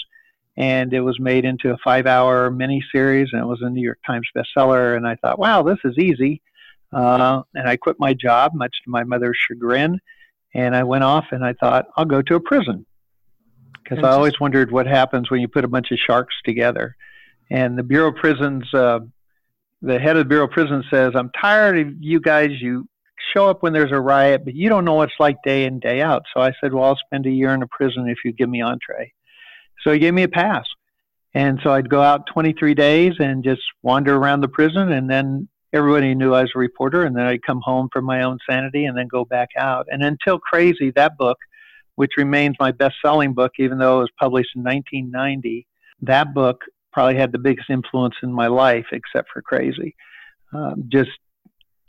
and 0.57 0.93
it 0.93 1.01
was 1.01 1.19
made 1.19 1.45
into 1.45 1.73
a 1.73 1.77
five-hour 1.83 2.51
miniseries, 2.51 3.27
and 3.33 3.43
it 3.43 3.47
was 3.47 3.61
a 3.61 3.69
New 3.69 3.83
York 3.83 3.99
Times 4.07 4.29
bestseller. 4.37 4.97
And 4.97 5.07
I 5.07 5.17
thought, 5.17 5.39
wow, 5.39 5.63
this 5.63 5.79
is 5.85 5.99
easy. 5.99 6.41
Uh, 6.93 7.43
and 7.55 7.69
I 7.69 7.77
quit 7.77 7.97
my 7.99 8.15
job, 8.15 8.53
much 8.55 8.75
to 8.85 8.91
my 8.91 9.03
mother's 9.03 9.37
chagrin, 9.49 9.99
and 10.55 10.75
I 10.75 10.85
went 10.85 11.05
off 11.05 11.27
and 11.33 11.45
I 11.45 11.53
thought, 11.53 11.87
I'll 11.97 12.05
go 12.05 12.23
to 12.23 12.37
a 12.37 12.41
prison 12.41 12.87
because 13.83 14.03
I 14.05 14.11
always 14.11 14.39
wondered 14.41 14.71
what 14.71 14.87
happens 14.87 15.31
when 15.31 15.41
you 15.41 15.49
put 15.49 15.65
a 15.65 15.69
bunch 15.69 15.91
of 15.91 15.99
sharks 15.99 16.35
together. 16.45 16.97
And 17.51 17.77
the 17.77 17.83
Bureau 17.83 18.09
of 18.09 18.17
Prisons, 18.17 18.73
uh, 18.73 19.01
the 19.83 19.99
head 19.99 20.17
of 20.17 20.21
the 20.21 20.29
Bureau 20.29 20.47
of 20.47 20.53
Prisons 20.53 20.87
says, 20.91 21.13
I'm 21.15 21.31
tired 21.39 21.79
of 21.79 21.95
you 22.01 22.21
guys. 22.21 22.51
You 22.61 22.89
show 23.35 23.51
up 23.51 23.63
when 23.63 23.73
there's 23.73 23.93
a 23.93 24.01
riot, 24.01 24.45
but 24.45 24.55
you 24.55 24.69
don't 24.69 24.85
know 24.85 24.95
what 24.95 25.11
it's 25.11 25.21
like 25.21 25.37
day 25.45 25.65
in, 25.65 25.81
day 25.81 26.01
out. 26.01 26.23
So 26.33 26.41
I 26.41 26.53
said, 26.61 26.73
Well, 26.73 26.85
I'll 26.85 26.99
spend 27.05 27.27
a 27.27 27.31
year 27.31 27.53
in 27.53 27.63
a 27.63 27.67
prison 27.67 28.09
if 28.09 28.19
you 28.25 28.33
give 28.33 28.49
me 28.49 28.63
entree. 28.63 29.13
So 29.83 29.93
he 29.93 29.99
gave 29.99 30.15
me 30.15 30.23
a 30.23 30.29
pass. 30.29 30.65
And 31.35 31.59
so 31.63 31.71
I'd 31.71 31.91
go 31.91 32.01
out 32.01 32.27
23 32.33 32.75
days 32.75 33.15
and 33.19 33.43
just 33.43 33.63
wander 33.83 34.15
around 34.17 34.41
the 34.41 34.49
prison. 34.49 34.93
And 34.93 35.11
then 35.11 35.49
everybody 35.75 36.15
knew 36.15 36.33
I 36.33 36.43
was 36.43 36.53
a 36.55 36.59
reporter. 36.59 37.05
And 37.05 37.17
then 37.17 37.27
I'd 37.27 37.43
come 37.43 37.61
home 37.63 37.89
for 37.93 38.01
my 38.01 38.23
own 38.23 38.39
sanity 38.49 38.87
and 38.87 38.97
then 38.97 39.09
go 39.09 39.25
back 39.25 39.51
out. 39.59 39.87
And 39.91 40.03
until 40.03 40.39
Crazy, 40.39 40.93
that 40.93 41.19
book, 41.19 41.37
which 41.97 42.13
remains 42.17 42.57
my 42.61 42.73
best 42.73 42.95
selling 43.05 43.35
book, 43.35 43.53
even 43.59 43.79
though 43.79 43.99
it 43.99 44.03
was 44.03 44.11
published 44.19 44.51
in 44.55 44.63
1990, 44.63 45.67
that 46.03 46.33
book 46.33 46.63
probably 46.93 47.17
had 47.17 47.33
the 47.33 47.39
biggest 47.39 47.69
influence 47.69 48.15
in 48.23 48.33
my 48.33 48.47
life, 48.47 48.87
except 48.93 49.29
for 49.33 49.43
Crazy. 49.43 49.97
Um, 50.53 50.89
just 50.89 51.11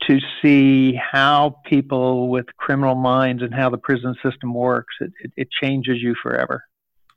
to 0.08 0.18
see 0.42 0.94
how 0.94 1.60
people 1.64 2.28
with 2.28 2.46
criminal 2.56 2.96
minds 2.96 3.42
and 3.42 3.54
how 3.54 3.70
the 3.70 3.78
prison 3.78 4.14
system 4.22 4.52
works, 4.52 4.94
it, 5.00 5.12
it, 5.22 5.32
it 5.36 5.48
changes 5.62 5.98
you 6.00 6.14
forever. 6.20 6.64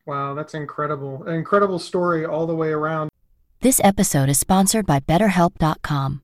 Wow, 0.05 0.33
that's 0.33 0.53
incredible. 0.53 1.23
An 1.23 1.35
incredible 1.35 1.79
story 1.79 2.25
all 2.25 2.47
the 2.47 2.55
way 2.55 2.69
around. 2.69 3.09
This 3.61 3.81
episode 3.83 4.29
is 4.29 4.39
sponsored 4.39 4.85
by 4.85 4.99
BetterHelp.com. 5.01 6.23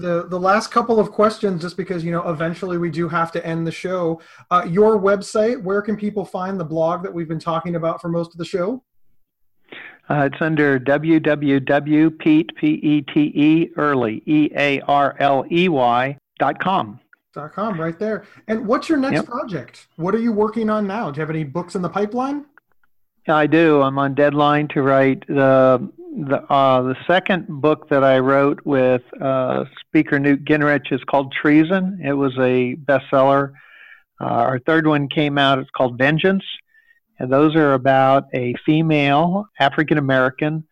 the 0.00 0.26
the 0.28 0.38
last 0.38 0.70
couple 0.70 0.98
of 0.98 1.12
questions 1.12 1.62
just 1.62 1.76
because 1.76 2.04
you 2.04 2.10
know 2.10 2.28
eventually 2.28 2.78
we 2.78 2.90
do 2.90 3.08
have 3.08 3.30
to 3.32 3.46
end 3.46 3.66
the 3.66 3.72
show. 3.72 4.20
Uh, 4.50 4.66
your 4.68 4.98
website 4.98 5.62
where 5.62 5.82
can 5.82 5.96
people 5.96 6.24
find 6.24 6.58
the 6.58 6.64
blog 6.64 7.02
that 7.02 7.12
we've 7.12 7.28
been 7.28 7.38
talking 7.38 7.76
about 7.76 8.00
for 8.00 8.08
most 8.08 8.32
of 8.32 8.38
the 8.38 8.44
show? 8.44 8.82
Uh, 10.08 10.28
it's 10.32 10.40
under 10.40 10.80
www.pete 10.80 12.50
p-e-t-e 12.56 13.70
Earley 13.76 14.22
e-a-r-l-e-y 14.26 16.18
dot 16.40 16.58
com. 16.58 16.98
Dot 17.32 17.52
com 17.52 17.80
right 17.80 17.96
there. 17.96 18.24
And 18.48 18.66
what's 18.66 18.88
your 18.88 18.98
next 18.98 19.14
yep. 19.14 19.26
project? 19.26 19.86
What 19.96 20.16
are 20.16 20.18
you 20.18 20.32
working 20.32 20.68
on 20.68 20.88
now? 20.88 21.12
Do 21.12 21.18
you 21.18 21.20
have 21.20 21.30
any 21.30 21.44
books 21.44 21.76
in 21.76 21.82
the 21.82 21.88
pipeline? 21.88 22.46
I 23.28 23.46
do. 23.46 23.82
I'm 23.82 23.98
on 23.98 24.14
deadline 24.14 24.66
to 24.68 24.82
write 24.82 25.26
the 25.28 25.88
the 26.10 26.42
uh, 26.52 26.82
the 26.82 26.96
second 27.06 27.46
book 27.48 27.88
that 27.88 28.02
I 28.02 28.18
wrote 28.18 28.60
with 28.64 29.02
uh, 29.20 29.64
Speaker 29.80 30.18
Newt 30.18 30.44
Gingrich 30.44 30.92
is 30.92 31.00
called 31.04 31.32
Treason. 31.32 32.00
It 32.04 32.12
was 32.12 32.36
a 32.38 32.76
bestseller. 32.76 33.52
Uh, 34.20 34.24
our 34.24 34.58
third 34.60 34.86
one 34.86 35.08
came 35.08 35.38
out. 35.38 35.58
It's 35.58 35.70
called 35.70 35.96
Vengeance, 35.96 36.44
and 37.18 37.32
those 37.32 37.54
are 37.54 37.74
about 37.74 38.24
a 38.34 38.54
female 38.66 39.46
African 39.58 39.98
American 39.98 40.64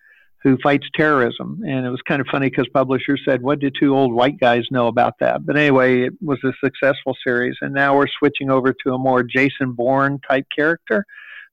who 0.43 0.57
fights 0.63 0.87
terrorism. 0.95 1.61
And 1.67 1.85
it 1.85 1.91
was 1.91 2.01
kind 2.07 2.21
of 2.21 2.27
funny 2.31 2.51
because 2.51 2.69
publishers 2.73 3.23
said, 3.25 3.41
"What 3.41 3.61
do 3.61 3.71
two 3.71 3.97
old 3.97 4.13
white 4.13 4.39
guys 4.39 4.65
know 4.71 4.89
about 4.89 5.15
that?" 5.21 5.47
But 5.47 5.57
anyway, 5.57 6.03
it 6.03 6.15
was 6.21 6.39
a 6.45 6.53
successful 6.63 7.17
series, 7.25 7.57
and 7.61 7.73
now 7.73 7.97
we're 7.97 8.09
switching 8.19 8.51
over 8.51 8.75
to 8.85 8.95
a 8.95 8.99
more 8.99 9.23
Jason 9.23 9.73
Bourne 9.73 10.21
type 10.29 10.47
character 10.55 11.07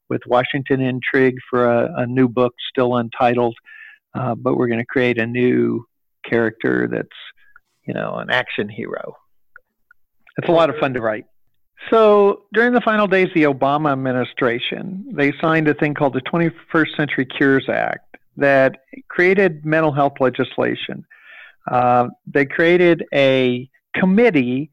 with 0.09 0.21
Washington 0.27 0.81
Intrigue 0.81 1.37
for 1.49 1.65
a, 1.65 2.01
a 2.01 2.05
new 2.05 2.27
book 2.27 2.53
still 2.69 2.95
untitled, 2.95 3.55
uh, 4.15 4.35
but 4.35 4.57
we're 4.57 4.67
going 4.67 4.79
to 4.79 4.85
create 4.85 5.17
a 5.17 5.25
new 5.25 5.85
character 6.27 6.87
that's, 6.91 7.07
you 7.87 7.93
know, 7.93 8.15
an 8.15 8.29
action 8.29 8.69
hero. 8.69 9.15
It's 10.37 10.49
a 10.49 10.51
lot 10.51 10.69
of 10.69 10.77
fun 10.77 10.93
to 10.93 11.01
write. 11.01 11.25
So 11.89 12.43
during 12.53 12.73
the 12.73 12.81
final 12.81 13.07
days 13.07 13.27
of 13.27 13.33
the 13.33 13.43
Obama 13.43 13.91
administration, 13.91 15.05
they 15.13 15.33
signed 15.39 15.67
a 15.67 15.73
thing 15.73 15.93
called 15.93 16.13
the 16.13 16.21
21st 16.21 16.95
Century 16.95 17.25
Cures 17.25 17.69
Act 17.69 18.17
that 18.37 18.77
created 19.09 19.65
mental 19.65 19.91
health 19.91 20.13
legislation. 20.19 21.05
Uh, 21.69 22.07
they 22.25 22.45
created 22.45 23.05
a 23.13 23.69
committee 23.93 24.71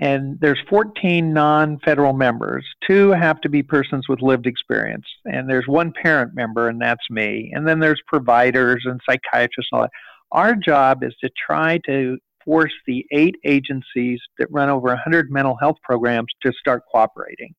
and 0.00 0.38
there's 0.40 0.60
14 0.68 1.32
non-federal 1.32 2.12
members. 2.12 2.64
Two 2.86 3.10
have 3.10 3.40
to 3.40 3.48
be 3.48 3.62
persons 3.62 4.08
with 4.08 4.22
lived 4.22 4.46
experience, 4.46 5.06
and 5.24 5.48
there's 5.48 5.66
one 5.66 5.92
parent 5.92 6.34
member, 6.34 6.68
and 6.68 6.80
that's 6.80 7.10
me. 7.10 7.50
And 7.54 7.66
then 7.66 7.80
there's 7.80 8.00
providers 8.06 8.82
and 8.84 9.00
psychiatrists 9.08 9.70
and 9.72 9.80
all 9.80 9.82
that. 9.82 9.90
Our 10.30 10.54
job 10.54 11.02
is 11.02 11.14
to 11.22 11.30
try 11.46 11.78
to 11.86 12.18
force 12.44 12.72
the 12.86 13.04
eight 13.12 13.36
agencies 13.44 14.20
that 14.38 14.46
run 14.50 14.68
over 14.68 14.88
100 14.88 15.30
mental 15.30 15.56
health 15.56 15.76
programs 15.82 16.28
to 16.42 16.52
start 16.52 16.82
cooperating. 16.90 17.54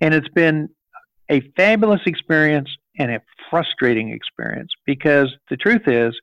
And 0.00 0.12
it's 0.14 0.28
been 0.28 0.68
a 1.30 1.40
fabulous 1.56 2.00
experience 2.06 2.68
and 2.98 3.10
a 3.10 3.22
frustrating 3.48 4.10
experience 4.10 4.70
because 4.84 5.32
the 5.48 5.56
truth 5.56 5.86
is, 5.86 6.14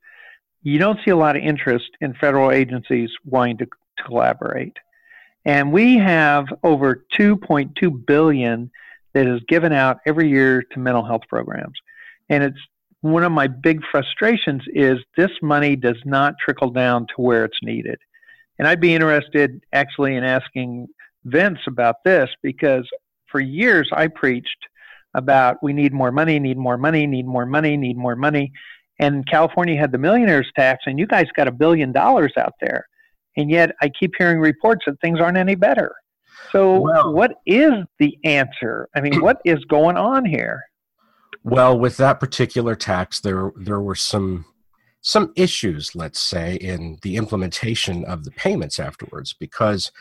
you 0.62 0.78
don't 0.78 1.00
see 1.06 1.12
a 1.12 1.16
lot 1.16 1.38
of 1.38 1.42
interest 1.42 1.90
in 2.02 2.14
federal 2.16 2.52
agencies 2.52 3.10
wanting 3.24 3.58
to, 3.60 3.66
to 3.66 4.04
collaborate. 4.06 4.76
And 5.46 5.72
we 5.72 5.98
have 5.98 6.48
over 6.64 7.06
2.2 7.18 8.06
billion 8.06 8.72
that 9.14 9.28
is 9.28 9.42
given 9.48 9.74
out 9.74 9.98
every 10.06 10.30
year 10.30 10.64
to 10.72 10.80
mental 10.80 11.04
health 11.04 11.24
programs. 11.30 11.80
And 12.30 12.44
it's 12.44 12.60
one 13.02 13.24
of 13.24 13.32
my 13.32 13.48
big 13.48 13.82
frustrations 13.92 14.62
is 14.74 15.00
this 15.16 15.32
money 15.42 15.76
does 15.76 16.00
not 16.06 16.36
trickle 16.44 16.70
down 16.70 17.08
to 17.08 17.14
where 17.22 17.46
it's 17.46 17.58
needed. 17.64 17.98
And 18.58 18.68
I'd 18.68 18.82
be 18.82 18.94
interested 18.94 19.62
actually 19.72 20.16
in 20.16 20.24
asking 20.24 20.88
Vince 21.24 21.60
about 21.68 22.04
this 22.04 22.30
because 22.44 22.88
for 23.32 23.40
years 23.40 23.90
I 23.94 24.08
preached 24.08 24.68
about 25.14 25.64
we 25.64 25.74
need 25.74 25.94
more 25.94 26.12
money, 26.12 26.40
need 26.40 26.58
more 26.58 26.78
money, 26.78 27.08
need 27.08 27.26
more 27.26 27.46
money, 27.46 27.78
need 27.78 27.98
more 27.98 28.16
money. 28.16 28.52
And 29.00 29.26
California 29.28 29.80
had 29.80 29.94
the 29.94 29.98
millionaires 29.98 30.52
tax, 30.58 30.84
and 30.86 31.00
you 31.00 31.08
guys 31.08 31.28
got 31.36 31.48
a 31.48 31.52
billion 31.52 31.94
dollars 31.94 32.34
out 32.38 32.54
there 32.60 32.86
and 33.38 33.50
yet 33.50 33.76
I 33.82 33.90
keep 33.90 34.14
hearing 34.18 34.40
reports 34.40 34.84
that 34.86 35.00
things 35.02 35.20
aren't 35.20 35.38
any 35.38 35.56
better. 35.56 35.94
So, 36.52 36.80
well, 36.80 37.14
what 37.14 37.36
is 37.46 37.74
the 38.00 38.18
answer? 38.24 38.90
I 38.96 39.02
mean, 39.02 39.22
what 39.22 39.42
is 39.46 39.64
going 39.66 39.98
on 39.98 40.26
here? 40.26 40.64
Well, 41.44 41.78
with 41.80 41.98
that 41.98 42.20
particular 42.20 42.76
tax, 42.76 43.20
there 43.22 43.52
there 43.56 43.80
were 43.80 43.96
some 43.96 44.46
some 45.02 45.32
issues, 45.36 45.96
let's 45.96 46.20
say, 46.20 46.56
in 46.56 46.98
the 47.04 47.16
implementation 47.16 48.04
of 48.04 48.26
the 48.26 48.32
payments 48.32 48.80
afterwards, 48.80 49.34
because 49.34 49.92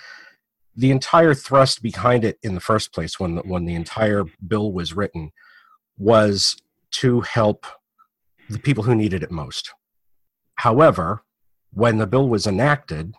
the 0.74 0.90
entire 0.90 1.34
thrust 1.34 1.82
behind 1.82 2.24
it 2.24 2.38
in 2.42 2.54
the 2.54 2.60
first 2.60 2.92
place, 2.92 3.20
when 3.20 3.36
when 3.38 3.64
the 3.64 3.74
entire 3.74 4.24
bill 4.46 4.72
was 4.72 4.94
written, 4.94 5.30
was 5.96 6.56
to 6.90 7.20
help 7.20 7.66
the 8.48 8.58
people 8.58 8.84
who 8.84 8.94
needed 8.94 9.22
it 9.22 9.30
most. 9.30 9.72
However, 10.56 11.22
when 11.72 11.98
the 11.98 12.06
bill 12.06 12.28
was 12.28 12.46
enacted, 12.46 13.14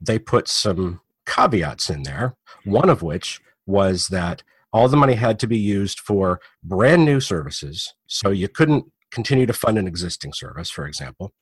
they 0.00 0.18
put 0.18 0.48
some 0.48 1.00
caveats 1.26 1.90
in 1.90 2.04
there, 2.04 2.36
one 2.64 2.88
of 2.88 3.02
which 3.02 3.40
was 3.66 4.08
that 4.08 4.42
all 4.72 4.88
the 4.88 4.96
money 4.96 5.14
had 5.14 5.38
to 5.40 5.46
be 5.46 5.58
used 5.58 6.00
for 6.00 6.40
brand 6.62 7.04
new 7.04 7.20
services. 7.20 7.94
So 8.06 8.30
you 8.30 8.48
couldn't 8.48 8.90
continue 9.10 9.46
to 9.46 9.52
fund 9.52 9.78
an 9.78 9.86
existing 9.86 10.32
service, 10.32 10.70
for 10.70 10.86
example. 10.86 11.32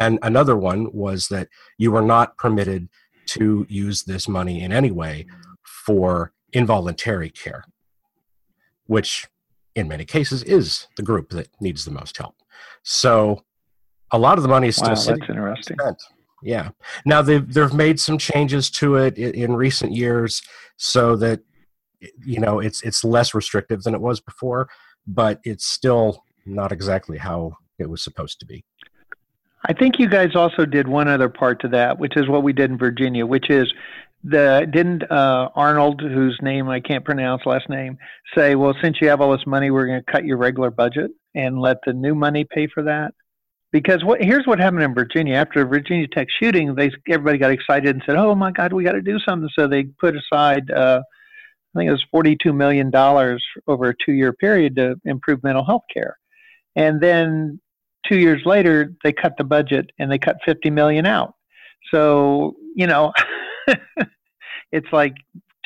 And 0.00 0.18
another 0.22 0.56
one 0.56 0.88
was 0.92 1.28
that 1.28 1.48
you 1.78 1.90
were 1.90 2.02
not 2.02 2.36
permitted 2.36 2.88
to 3.26 3.66
use 3.68 4.04
this 4.04 4.28
money 4.28 4.62
in 4.62 4.72
any 4.72 4.90
way 4.90 5.26
for 5.62 6.32
involuntary 6.52 7.30
care, 7.30 7.64
which 8.86 9.26
in 9.74 9.88
many 9.88 10.04
cases 10.04 10.42
is 10.44 10.86
the 10.96 11.02
group 11.02 11.30
that 11.30 11.48
needs 11.60 11.84
the 11.84 11.90
most 11.90 12.16
help. 12.16 12.36
So 12.82 13.44
a 14.12 14.18
lot 14.18 14.38
of 14.38 14.42
the 14.42 14.48
money 14.48 14.68
is 14.68 14.76
still 14.76 14.88
wow, 14.88 14.94
that's 14.94 15.28
interesting. 15.28 15.76
Yeah. 16.42 16.70
Now 17.04 17.22
they've 17.22 17.52
they've 17.52 17.74
made 17.74 17.98
some 17.98 18.18
changes 18.18 18.70
to 18.72 18.96
it 18.96 19.18
in, 19.18 19.34
in 19.34 19.56
recent 19.56 19.92
years 19.92 20.42
so 20.76 21.16
that 21.16 21.40
you 22.24 22.40
know 22.40 22.60
it's 22.60 22.82
it's 22.82 23.04
less 23.04 23.34
restrictive 23.34 23.82
than 23.82 23.94
it 23.94 24.00
was 24.00 24.20
before, 24.20 24.68
but 25.06 25.40
it's 25.44 25.66
still 25.66 26.24
not 26.44 26.72
exactly 26.72 27.18
how 27.18 27.52
it 27.78 27.88
was 27.88 28.02
supposed 28.02 28.38
to 28.40 28.46
be. 28.46 28.64
I 29.68 29.72
think 29.72 29.98
you 29.98 30.08
guys 30.08 30.36
also 30.36 30.64
did 30.64 30.86
one 30.86 31.08
other 31.08 31.28
part 31.28 31.60
to 31.62 31.68
that, 31.68 31.98
which 31.98 32.16
is 32.16 32.28
what 32.28 32.44
we 32.44 32.52
did 32.52 32.70
in 32.70 32.78
Virginia, 32.78 33.26
which 33.26 33.50
is 33.50 33.72
the 34.22 34.68
didn't 34.70 35.10
uh, 35.10 35.48
Arnold, 35.54 36.00
whose 36.00 36.38
name 36.42 36.68
I 36.68 36.80
can't 36.80 37.04
pronounce 37.04 37.44
last 37.46 37.68
name, 37.68 37.98
say, 38.34 38.54
well, 38.54 38.74
since 38.80 38.98
you 39.00 39.08
have 39.08 39.20
all 39.20 39.32
this 39.32 39.46
money, 39.46 39.70
we're 39.70 39.86
going 39.86 40.02
to 40.02 40.12
cut 40.12 40.24
your 40.24 40.36
regular 40.36 40.70
budget 40.70 41.10
and 41.34 41.60
let 41.60 41.78
the 41.84 41.92
new 41.92 42.14
money 42.14 42.44
pay 42.44 42.66
for 42.66 42.82
that. 42.84 43.14
Because 43.76 44.02
what 44.02 44.22
here's 44.22 44.46
what 44.46 44.58
happened 44.58 44.84
in 44.84 44.94
Virginia 44.94 45.34
after 45.34 45.66
Virginia 45.66 46.08
Tech 46.08 46.28
shooting, 46.40 46.74
they 46.74 46.90
everybody 47.10 47.36
got 47.36 47.50
excited 47.50 47.94
and 47.94 48.02
said, 48.06 48.16
"Oh 48.16 48.34
my 48.34 48.50
God, 48.50 48.72
we 48.72 48.82
got 48.82 48.92
to 48.92 49.02
do 49.02 49.18
something!" 49.18 49.50
So 49.54 49.68
they 49.68 49.82
put 50.00 50.16
aside, 50.16 50.70
uh, 50.70 51.02
I 51.02 51.78
think 51.78 51.88
it 51.88 51.92
was 51.92 52.02
forty-two 52.10 52.54
million 52.54 52.90
dollars 52.90 53.44
over 53.66 53.90
a 53.90 53.94
two-year 54.02 54.32
period 54.32 54.76
to 54.76 54.98
improve 55.04 55.44
mental 55.44 55.62
health 55.62 55.82
care, 55.92 56.16
and 56.74 57.02
then 57.02 57.60
two 58.08 58.16
years 58.16 58.40
later 58.46 58.94
they 59.04 59.12
cut 59.12 59.34
the 59.36 59.44
budget 59.44 59.90
and 59.98 60.10
they 60.10 60.18
cut 60.18 60.38
fifty 60.42 60.70
million 60.70 61.04
out. 61.04 61.34
So 61.92 62.56
you 62.74 62.86
know, 62.86 63.12
it's 64.72 64.90
like 64.90 65.12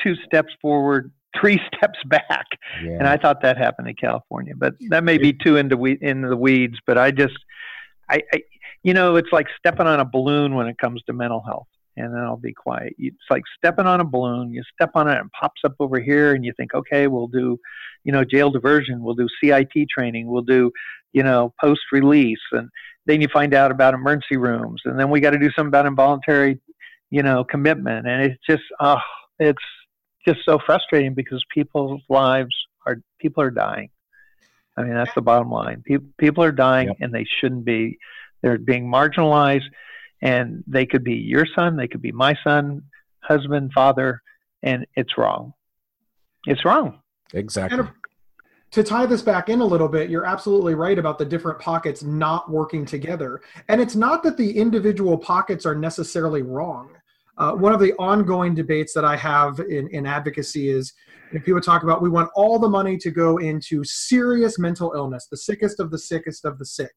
two 0.03 0.15
steps 0.25 0.51
forward, 0.61 1.13
three 1.39 1.61
steps 1.73 1.99
back. 2.07 2.45
Yeah. 2.83 2.91
And 2.91 3.07
I 3.07 3.15
thought 3.15 3.41
that 3.43 3.57
happened 3.57 3.87
in 3.87 3.95
California, 3.95 4.53
but 4.57 4.73
that 4.89 5.05
may 5.05 5.17
be 5.17 5.31
too 5.31 5.55
into 5.55 5.77
we 5.77 5.97
into 6.01 6.27
the 6.27 6.35
weeds. 6.35 6.75
But 6.85 6.97
I 6.97 7.11
just, 7.11 7.37
I, 8.11 8.21
I, 8.33 8.41
you 8.83 8.93
know, 8.93 9.15
it's 9.15 9.31
like 9.31 9.47
stepping 9.57 9.87
on 9.87 9.99
a 9.99 10.05
balloon 10.05 10.55
when 10.55 10.67
it 10.67 10.77
comes 10.77 11.01
to 11.03 11.13
mental 11.13 11.41
health. 11.41 11.67
And 11.97 12.13
then 12.13 12.21
I'll 12.21 12.37
be 12.37 12.53
quiet. 12.53 12.93
It's 12.97 13.17
like 13.29 13.43
stepping 13.57 13.85
on 13.85 13.99
a 13.99 14.05
balloon. 14.05 14.53
You 14.53 14.63
step 14.73 14.91
on 14.95 15.09
it 15.09 15.17
and 15.17 15.25
it 15.25 15.31
pops 15.39 15.61
up 15.65 15.75
over 15.79 15.99
here, 15.99 16.33
and 16.33 16.45
you 16.45 16.53
think, 16.55 16.73
okay, 16.73 17.07
we'll 17.07 17.27
do, 17.27 17.59
you 18.05 18.13
know, 18.13 18.23
jail 18.23 18.49
diversion. 18.49 19.03
We'll 19.03 19.15
do 19.15 19.27
CIT 19.43 19.89
training. 19.89 20.27
We'll 20.27 20.41
do, 20.41 20.71
you 21.11 21.21
know, 21.21 21.53
post 21.61 21.81
release, 21.91 22.39
and 22.53 22.69
then 23.07 23.19
you 23.19 23.27
find 23.27 23.53
out 23.53 23.71
about 23.71 23.93
emergency 23.93 24.37
rooms, 24.37 24.81
and 24.85 24.97
then 24.97 25.09
we 25.09 25.19
got 25.19 25.31
to 25.31 25.37
do 25.37 25.51
something 25.51 25.67
about 25.67 25.85
involuntary 25.85 26.61
you 27.11 27.21
know, 27.21 27.43
commitment. 27.43 28.07
And 28.07 28.23
it's 28.23 28.39
just, 28.49 28.63
oh, 28.79 28.97
it's 29.37 29.61
just 30.27 30.39
so 30.45 30.57
frustrating 30.65 31.13
because 31.13 31.43
people's 31.53 32.01
lives 32.09 32.55
are, 32.87 32.97
people 33.19 33.43
are 33.43 33.51
dying. 33.51 33.89
I 34.77 34.83
mean, 34.83 34.93
that's 34.93 35.13
the 35.13 35.21
bottom 35.21 35.49
line. 35.51 35.83
People, 35.85 36.07
people 36.17 36.43
are 36.43 36.51
dying 36.51 36.87
yep. 36.87 36.97
and 36.99 37.13
they 37.13 37.25
shouldn't 37.39 37.65
be. 37.65 37.99
They're 38.41 38.57
being 38.57 38.87
marginalized 38.87 39.65
and 40.21 40.63
they 40.67 40.85
could 40.85 41.03
be 41.03 41.15
your 41.15 41.45
son, 41.55 41.75
they 41.75 41.87
could 41.87 42.01
be 42.01 42.11
my 42.11 42.37
son, 42.43 42.83
husband, 43.21 43.71
father, 43.73 44.21
and 44.61 44.85
it's 44.95 45.17
wrong. 45.17 45.53
It's 46.45 46.63
wrong. 46.63 46.99
Exactly. 47.33 47.79
And 47.79 47.87
uh, 47.87 47.91
to 48.71 48.83
tie 48.83 49.05
this 49.05 49.21
back 49.21 49.49
in 49.49 49.61
a 49.61 49.65
little 49.65 49.87
bit, 49.87 50.09
you're 50.09 50.25
absolutely 50.25 50.75
right 50.75 50.97
about 50.97 51.17
the 51.17 51.25
different 51.25 51.59
pockets 51.59 52.03
not 52.03 52.49
working 52.49 52.85
together. 52.85 53.41
And 53.67 53.81
it's 53.81 53.95
not 53.95 54.23
that 54.23 54.37
the 54.37 54.57
individual 54.57 55.17
pockets 55.17 55.65
are 55.65 55.75
necessarily 55.75 56.41
wrong. 56.41 56.91
Uh, 57.41 57.53
one 57.53 57.73
of 57.73 57.79
the 57.79 57.91
ongoing 57.93 58.53
debates 58.53 58.93
that 58.93 59.03
I 59.03 59.15
have 59.17 59.59
in, 59.61 59.87
in 59.87 60.05
advocacy 60.05 60.69
is 60.69 60.93
if 61.31 61.43
people 61.43 61.59
talk 61.59 61.81
about 61.81 61.99
we 61.99 62.07
want 62.07 62.29
all 62.35 62.59
the 62.59 62.69
money 62.69 62.97
to 62.99 63.09
go 63.09 63.37
into 63.37 63.83
serious 63.83 64.59
mental 64.59 64.93
illness, 64.95 65.25
the 65.25 65.37
sickest 65.37 65.79
of 65.79 65.89
the 65.89 65.97
sickest 65.97 66.45
of 66.45 66.59
the 66.59 66.65
sick. 66.65 66.91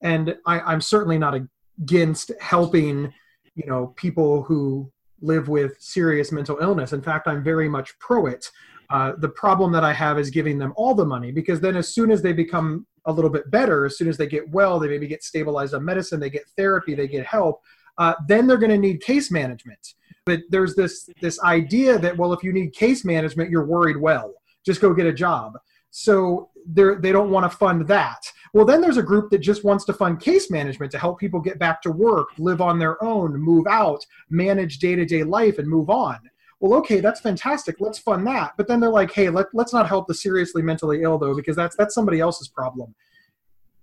And 0.00 0.36
I, 0.46 0.60
I'm 0.60 0.80
certainly 0.80 1.18
not 1.18 1.34
against 1.82 2.30
helping, 2.40 3.12
you 3.56 3.66
know, 3.66 3.88
people 3.96 4.44
who 4.44 4.88
live 5.20 5.48
with 5.48 5.74
serious 5.80 6.30
mental 6.30 6.58
illness. 6.60 6.92
In 6.92 7.02
fact, 7.02 7.26
I'm 7.26 7.42
very 7.42 7.68
much 7.68 7.98
pro 7.98 8.26
it. 8.26 8.48
Uh, 8.90 9.14
the 9.18 9.28
problem 9.30 9.72
that 9.72 9.82
I 9.82 9.92
have 9.92 10.16
is 10.16 10.30
giving 10.30 10.58
them 10.58 10.74
all 10.76 10.94
the 10.94 11.04
money 11.04 11.32
because 11.32 11.60
then, 11.60 11.76
as 11.76 11.92
soon 11.92 12.12
as 12.12 12.22
they 12.22 12.32
become 12.32 12.86
a 13.06 13.12
little 13.12 13.30
bit 13.30 13.50
better, 13.50 13.84
as 13.84 13.98
soon 13.98 14.06
as 14.06 14.16
they 14.16 14.28
get 14.28 14.48
well, 14.50 14.78
they 14.78 14.86
maybe 14.86 15.08
get 15.08 15.24
stabilized 15.24 15.74
on 15.74 15.84
medicine, 15.84 16.20
they 16.20 16.30
get 16.30 16.44
therapy, 16.56 16.94
they 16.94 17.08
get 17.08 17.26
help 17.26 17.62
uh, 17.98 18.14
then 18.26 18.46
they're 18.46 18.56
going 18.56 18.70
to 18.70 18.78
need 18.78 19.00
case 19.02 19.30
management. 19.30 19.94
But 20.24 20.40
there's 20.50 20.74
this 20.74 21.08
this 21.20 21.40
idea 21.42 21.98
that 21.98 22.16
well, 22.16 22.32
if 22.32 22.42
you 22.42 22.52
need 22.52 22.72
case 22.74 23.04
management, 23.04 23.50
you're 23.50 23.64
worried 23.64 23.96
well. 23.96 24.34
Just 24.64 24.80
go 24.80 24.92
get 24.94 25.06
a 25.06 25.12
job. 25.12 25.58
So 25.90 26.50
they 26.66 26.94
they 27.00 27.12
don't 27.12 27.30
want 27.30 27.50
to 27.50 27.56
fund 27.56 27.88
that. 27.88 28.20
Well, 28.54 28.64
then 28.64 28.80
there's 28.80 28.96
a 28.96 29.02
group 29.02 29.30
that 29.30 29.38
just 29.38 29.64
wants 29.64 29.84
to 29.86 29.92
fund 29.92 30.20
case 30.20 30.50
management 30.50 30.92
to 30.92 30.98
help 30.98 31.18
people 31.18 31.40
get 31.40 31.58
back 31.58 31.82
to 31.82 31.90
work, 31.90 32.28
live 32.38 32.60
on 32.60 32.78
their 32.78 33.02
own, 33.02 33.36
move 33.36 33.66
out, 33.66 34.04
manage 34.30 34.78
day 34.78 34.94
to 34.94 35.04
day 35.04 35.22
life, 35.22 35.58
and 35.58 35.68
move 35.68 35.90
on. 35.90 36.18
Well, 36.60 36.74
okay, 36.80 37.00
that's 37.00 37.20
fantastic. 37.20 37.76
Let's 37.78 37.98
fund 37.98 38.26
that. 38.26 38.54
But 38.56 38.66
then 38.66 38.80
they're 38.80 38.90
like, 38.90 39.12
hey, 39.12 39.28
let, 39.30 39.46
let's 39.54 39.72
not 39.72 39.86
help 39.86 40.08
the 40.08 40.14
seriously 40.14 40.60
mentally 40.60 41.02
ill 41.02 41.18
though, 41.18 41.34
because 41.34 41.56
that's 41.56 41.76
that's 41.76 41.94
somebody 41.94 42.20
else's 42.20 42.48
problem. 42.48 42.94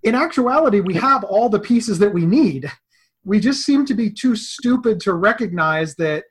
In 0.03 0.13
actuality, 0.13 0.81
we 0.81 0.93
have 0.95 1.23
all 1.23 1.49
the 1.49 1.59
pieces 1.59 1.97
that 1.99 2.13
we 2.13 2.25
need 2.25 2.71
we 3.25 3.39
just 3.39 3.65
seem 3.65 3.85
to 3.87 3.93
be 3.93 4.09
too 4.09 4.35
stupid 4.35 4.99
to 5.01 5.13
recognize 5.13 5.95
that 5.95 6.23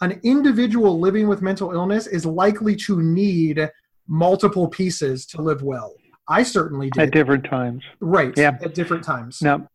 an 0.00 0.20
individual 0.22 1.00
living 1.00 1.28
with 1.28 1.42
mental 1.42 1.72
illness 1.72 2.06
is 2.06 2.26
likely 2.26 2.76
to 2.76 3.02
need 3.02 3.70
multiple 4.06 4.68
pieces 4.68 5.26
to 5.26 5.40
live 5.40 5.62
well. 5.62 5.94
I 6.28 6.42
certainly 6.42 6.90
did. 6.90 7.04
At 7.04 7.10
different 7.12 7.44
times. 7.44 7.82
Right. 8.00 8.32
Yeah. 8.36 8.58
At 8.62 8.74
different 8.74 9.04
times. 9.04 9.40
No, 9.42 9.66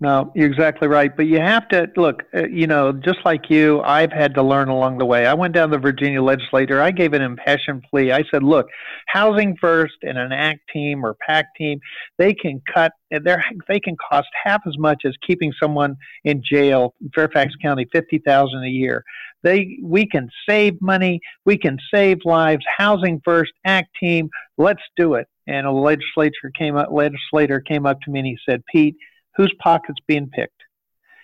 no, 0.00 0.32
you're 0.34 0.50
exactly 0.50 0.88
right. 0.88 1.16
But 1.16 1.26
you 1.26 1.38
have 1.38 1.68
to 1.68 1.88
look, 1.96 2.24
uh, 2.34 2.46
you 2.48 2.66
know, 2.66 2.92
just 2.92 3.18
like 3.24 3.48
you, 3.48 3.80
I've 3.82 4.12
had 4.12 4.34
to 4.34 4.42
learn 4.42 4.68
along 4.68 4.98
the 4.98 5.06
way. 5.06 5.24
I 5.24 5.34
went 5.34 5.54
down 5.54 5.70
to 5.70 5.76
the 5.76 5.80
Virginia 5.80 6.20
legislature. 6.20 6.82
I 6.82 6.90
gave 6.90 7.12
an 7.12 7.22
impassioned 7.22 7.84
plea. 7.88 8.10
I 8.10 8.24
said, 8.30 8.42
look, 8.42 8.66
Housing 9.06 9.56
First 9.60 9.94
and 10.02 10.18
an 10.18 10.32
ACT 10.32 10.60
team 10.72 11.06
or 11.06 11.16
PAC 11.26 11.46
team, 11.56 11.78
they 12.18 12.34
can 12.34 12.60
cut, 12.72 12.92
they 13.10 13.80
can 13.80 13.96
cost 14.10 14.28
half 14.42 14.62
as 14.66 14.76
much 14.78 15.02
as 15.04 15.14
keeping 15.24 15.52
someone 15.62 15.96
in 16.24 16.42
jail 16.44 16.94
Fairfax 17.14 17.54
County, 17.62 17.86
50000 17.92 18.64
a 18.64 18.68
year. 18.68 19.04
They, 19.44 19.78
we 19.82 20.06
can 20.06 20.28
save 20.48 20.80
money. 20.80 21.20
We 21.44 21.56
can 21.56 21.78
save 21.92 22.18
lives. 22.24 22.64
Housing 22.76 23.20
First, 23.24 23.52
ACT 23.64 23.90
team, 24.00 24.28
let's 24.58 24.82
do 24.96 25.14
it. 25.14 25.28
And 25.46 25.66
a 25.66 25.72
legislature 25.72 26.50
came 26.58 26.76
up, 26.76 26.88
legislator 26.90 27.60
came 27.60 27.86
up 27.86 28.00
to 28.00 28.10
me 28.10 28.20
and 28.20 28.26
he 28.26 28.38
said, 28.48 28.62
Pete, 28.72 28.96
whose 29.36 29.52
pocket's 29.60 30.00
being 30.06 30.28
picked? 30.28 30.62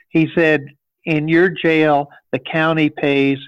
He 0.09 0.29
said, 0.35 0.67
in 1.05 1.29
your 1.29 1.49
jail, 1.49 2.09
the 2.33 2.39
county 2.39 2.91
pays 2.91 3.39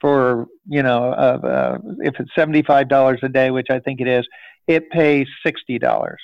for, 0.00 0.46
you 0.66 0.82
know, 0.82 1.12
uh, 1.12 1.46
uh, 1.46 1.78
if 2.00 2.14
it's 2.18 2.30
$75 2.36 3.22
a 3.22 3.28
day, 3.28 3.50
which 3.50 3.68
I 3.70 3.78
think 3.78 4.00
it 4.00 4.08
is, 4.08 4.26
it 4.66 4.90
pays 4.90 5.26
$60 5.46 6.16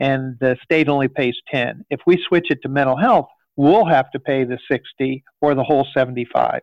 and 0.00 0.36
the 0.40 0.56
state 0.62 0.88
only 0.88 1.08
pays 1.08 1.34
10. 1.50 1.84
If 1.90 2.00
we 2.06 2.22
switch 2.28 2.50
it 2.50 2.60
to 2.62 2.68
mental 2.68 2.96
health, 2.96 3.28
we'll 3.56 3.86
have 3.86 4.10
to 4.10 4.20
pay 4.20 4.44
the 4.44 4.58
60 4.70 5.22
or 5.40 5.54
the 5.54 5.62
whole 5.62 5.86
75. 5.94 6.60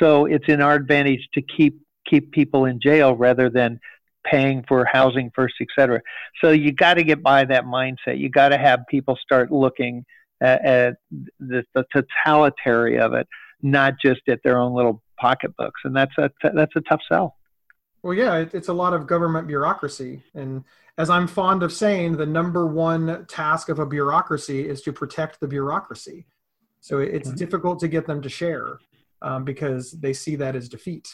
So 0.00 0.26
it's 0.26 0.48
in 0.48 0.62
our 0.62 0.74
advantage 0.74 1.28
to 1.34 1.42
keep 1.42 1.80
keep 2.06 2.32
people 2.32 2.64
in 2.64 2.80
jail 2.80 3.14
rather 3.14 3.50
than 3.50 3.78
paying 4.24 4.64
for 4.66 4.84
housing 4.84 5.30
first, 5.34 5.54
et 5.60 5.68
cetera. 5.78 6.00
So 6.42 6.50
you 6.50 6.72
got 6.72 6.94
to 6.94 7.04
get 7.04 7.22
by 7.22 7.44
that 7.44 7.64
mindset. 7.64 8.18
You 8.18 8.30
got 8.30 8.48
to 8.48 8.58
have 8.58 8.80
people 8.88 9.16
start 9.22 9.52
looking 9.52 10.04
at, 10.40 10.64
at 10.64 10.96
the, 11.38 11.64
the 11.74 11.84
totality 11.92 12.98
of 12.98 13.14
it, 13.14 13.28
not 13.62 13.94
just 14.02 14.22
at 14.28 14.40
their 14.42 14.58
own 14.58 14.74
little 14.74 15.02
pocketbooks. 15.18 15.80
And 15.84 15.94
that's 15.94 16.16
a 16.18 16.30
that's 16.54 16.74
a 16.76 16.80
tough 16.82 17.00
sell. 17.08 17.36
Well, 18.02 18.14
yeah, 18.14 18.36
it, 18.36 18.54
it's 18.54 18.68
a 18.68 18.72
lot 18.72 18.94
of 18.94 19.06
government 19.06 19.46
bureaucracy, 19.46 20.22
and 20.34 20.64
as 21.00 21.08
I'm 21.08 21.26
fond 21.26 21.62
of 21.62 21.72
saying, 21.72 22.18
the 22.18 22.26
number 22.26 22.66
one 22.66 23.24
task 23.26 23.70
of 23.70 23.78
a 23.78 23.86
bureaucracy 23.86 24.68
is 24.68 24.82
to 24.82 24.92
protect 24.92 25.40
the 25.40 25.48
bureaucracy. 25.48 26.26
So 26.80 26.98
it's 26.98 27.28
mm-hmm. 27.28 27.38
difficult 27.38 27.80
to 27.80 27.88
get 27.88 28.06
them 28.06 28.20
to 28.22 28.28
share 28.28 28.78
um, 29.22 29.44
because 29.44 29.92
they 29.92 30.12
see 30.12 30.36
that 30.36 30.56
as 30.56 30.68
defeat. 30.68 31.08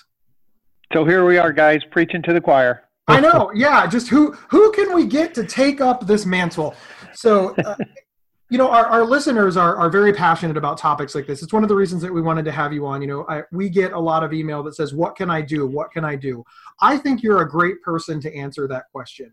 So 0.93 1.05
here 1.05 1.25
we 1.25 1.39
are, 1.39 1.53
guys, 1.53 1.83
preaching 1.91 2.23
to 2.23 2.33
the 2.33 2.41
choir. 2.41 2.83
I 3.09 3.21
know, 3.21 3.53
yeah. 3.55 3.87
Just 3.87 4.09
who 4.09 4.33
who 4.51 4.73
can 4.73 4.93
we 4.93 5.07
get 5.07 5.35
to 5.35 5.45
take 5.45 5.81
up 5.81 6.07
this 6.07 6.27
mantle? 6.27 6.75
So 7.15 7.55
uh, 7.65 7.77
you 8.49 8.59
know 8.59 8.71
our, 8.71 8.87
our 8.87 9.05
listeners 9.05 9.57
are, 9.57 9.77
are 9.77 9.91
very 9.91 10.13
passionate 10.13 10.57
about 10.57 10.79
topics 10.79 11.15
like 11.15 11.27
this. 11.27 11.43
It's 11.43 11.53
one 11.53 11.63
of 11.63 11.69
the 11.69 11.75
reasons 11.75 12.03
that 12.03 12.13
we 12.13 12.21
wanted 12.21 12.45
to 12.45 12.53
have 12.53 12.73
you 12.73 12.87
on. 12.87 13.03
You 13.03 13.09
know 13.09 13.27
I, 13.29 13.43
we 13.53 13.69
get 13.69 13.93
a 13.93 13.99
lot 13.99 14.23
of 14.23 14.33
email 14.33 14.63
that 14.65 14.75
says 14.75 14.95
what 14.95 15.17
can 15.17 15.31
i 15.31 15.41
do? 15.41 15.67
What 15.67 15.91
can 15.91 16.05
i 16.05 16.15
do? 16.15 16.45
I 16.81 16.97
think 16.97 17.23
you're 17.23 17.43
a 17.43 17.49
great 17.49 17.83
person 17.83 18.21
to 18.21 18.35
answer 18.35 18.69
that 18.69 18.85
question. 18.93 19.33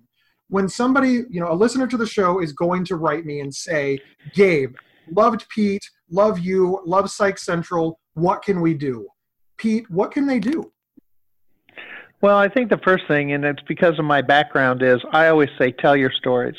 When 0.49 0.67
somebody 0.67 1.23
you 1.29 1.39
know 1.39 1.51
a 1.51 1.53
listener 1.53 1.87
to 1.87 1.97
the 1.97 2.07
show 2.07 2.41
is 2.41 2.53
going 2.53 2.85
to 2.85 2.95
write 2.95 3.25
me 3.25 3.41
and 3.41 3.53
say 3.53 3.99
gabe 4.33 4.75
loved 5.11 5.47
pete 5.49 5.87
love 6.09 6.39
you 6.39 6.81
love 6.85 7.09
psych 7.09 7.37
central 7.37 7.99
what 8.15 8.41
can 8.41 8.61
we 8.61 8.73
do? 8.73 9.07
Pete 9.57 9.89
what 9.91 10.11
can 10.11 10.25
they 10.25 10.39
do? 10.39 10.71
Well 12.21 12.37
i 12.37 12.49
think 12.49 12.71
the 12.71 12.79
first 12.79 13.07
thing 13.07 13.33
and 13.33 13.45
it's 13.45 13.63
because 13.67 13.99
of 13.99 14.05
my 14.05 14.23
background 14.23 14.81
is 14.81 14.99
i 15.11 15.27
always 15.27 15.49
say 15.59 15.71
tell 15.71 15.95
your 15.95 16.11
stories 16.11 16.55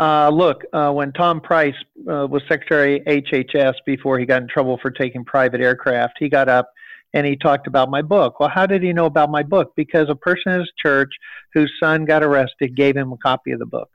uh, 0.00 0.30
look, 0.30 0.62
uh, 0.72 0.90
when 0.90 1.12
Tom 1.12 1.42
Price 1.42 1.74
uh, 2.10 2.26
was 2.26 2.42
Secretary 2.48 3.00
HHS 3.00 3.74
before 3.84 4.18
he 4.18 4.24
got 4.24 4.40
in 4.40 4.48
trouble 4.48 4.78
for 4.80 4.90
taking 4.90 5.24
private 5.26 5.60
aircraft, 5.60 6.14
he 6.18 6.30
got 6.30 6.48
up 6.48 6.70
and 7.12 7.26
he 7.26 7.36
talked 7.36 7.66
about 7.66 7.90
my 7.90 8.00
book. 8.00 8.40
Well, 8.40 8.48
how 8.48 8.66
did 8.66 8.82
he 8.82 8.94
know 8.94 9.04
about 9.04 9.30
my 9.30 9.42
book? 9.42 9.72
Because 9.76 10.08
a 10.08 10.14
person 10.14 10.52
in 10.52 10.60
his 10.60 10.72
church 10.80 11.10
whose 11.52 11.70
son 11.82 12.06
got 12.06 12.22
arrested 12.22 12.74
gave 12.74 12.96
him 12.96 13.12
a 13.12 13.18
copy 13.18 13.50
of 13.52 13.58
the 13.58 13.66
book. 13.66 13.90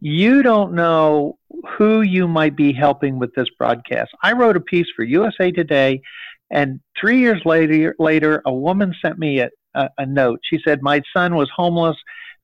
you 0.00 0.42
don't 0.42 0.74
know 0.74 1.38
who 1.76 2.02
you 2.02 2.28
might 2.28 2.54
be 2.54 2.72
helping 2.72 3.18
with 3.18 3.34
this 3.34 3.48
broadcast. 3.58 4.10
I 4.22 4.32
wrote 4.32 4.56
a 4.56 4.60
piece 4.60 4.86
for 4.94 5.04
USA 5.04 5.50
Today, 5.50 6.02
and 6.50 6.78
three 7.00 7.18
years 7.18 7.42
later, 7.44 7.96
later 7.98 8.42
a 8.44 8.52
woman 8.52 8.94
sent 9.02 9.18
me 9.18 9.40
a, 9.40 9.50
a, 9.74 9.88
a 9.98 10.06
note. 10.06 10.40
She 10.44 10.60
said, 10.64 10.82
My 10.82 11.00
son 11.16 11.34
was 11.34 11.50
homeless. 11.56 11.96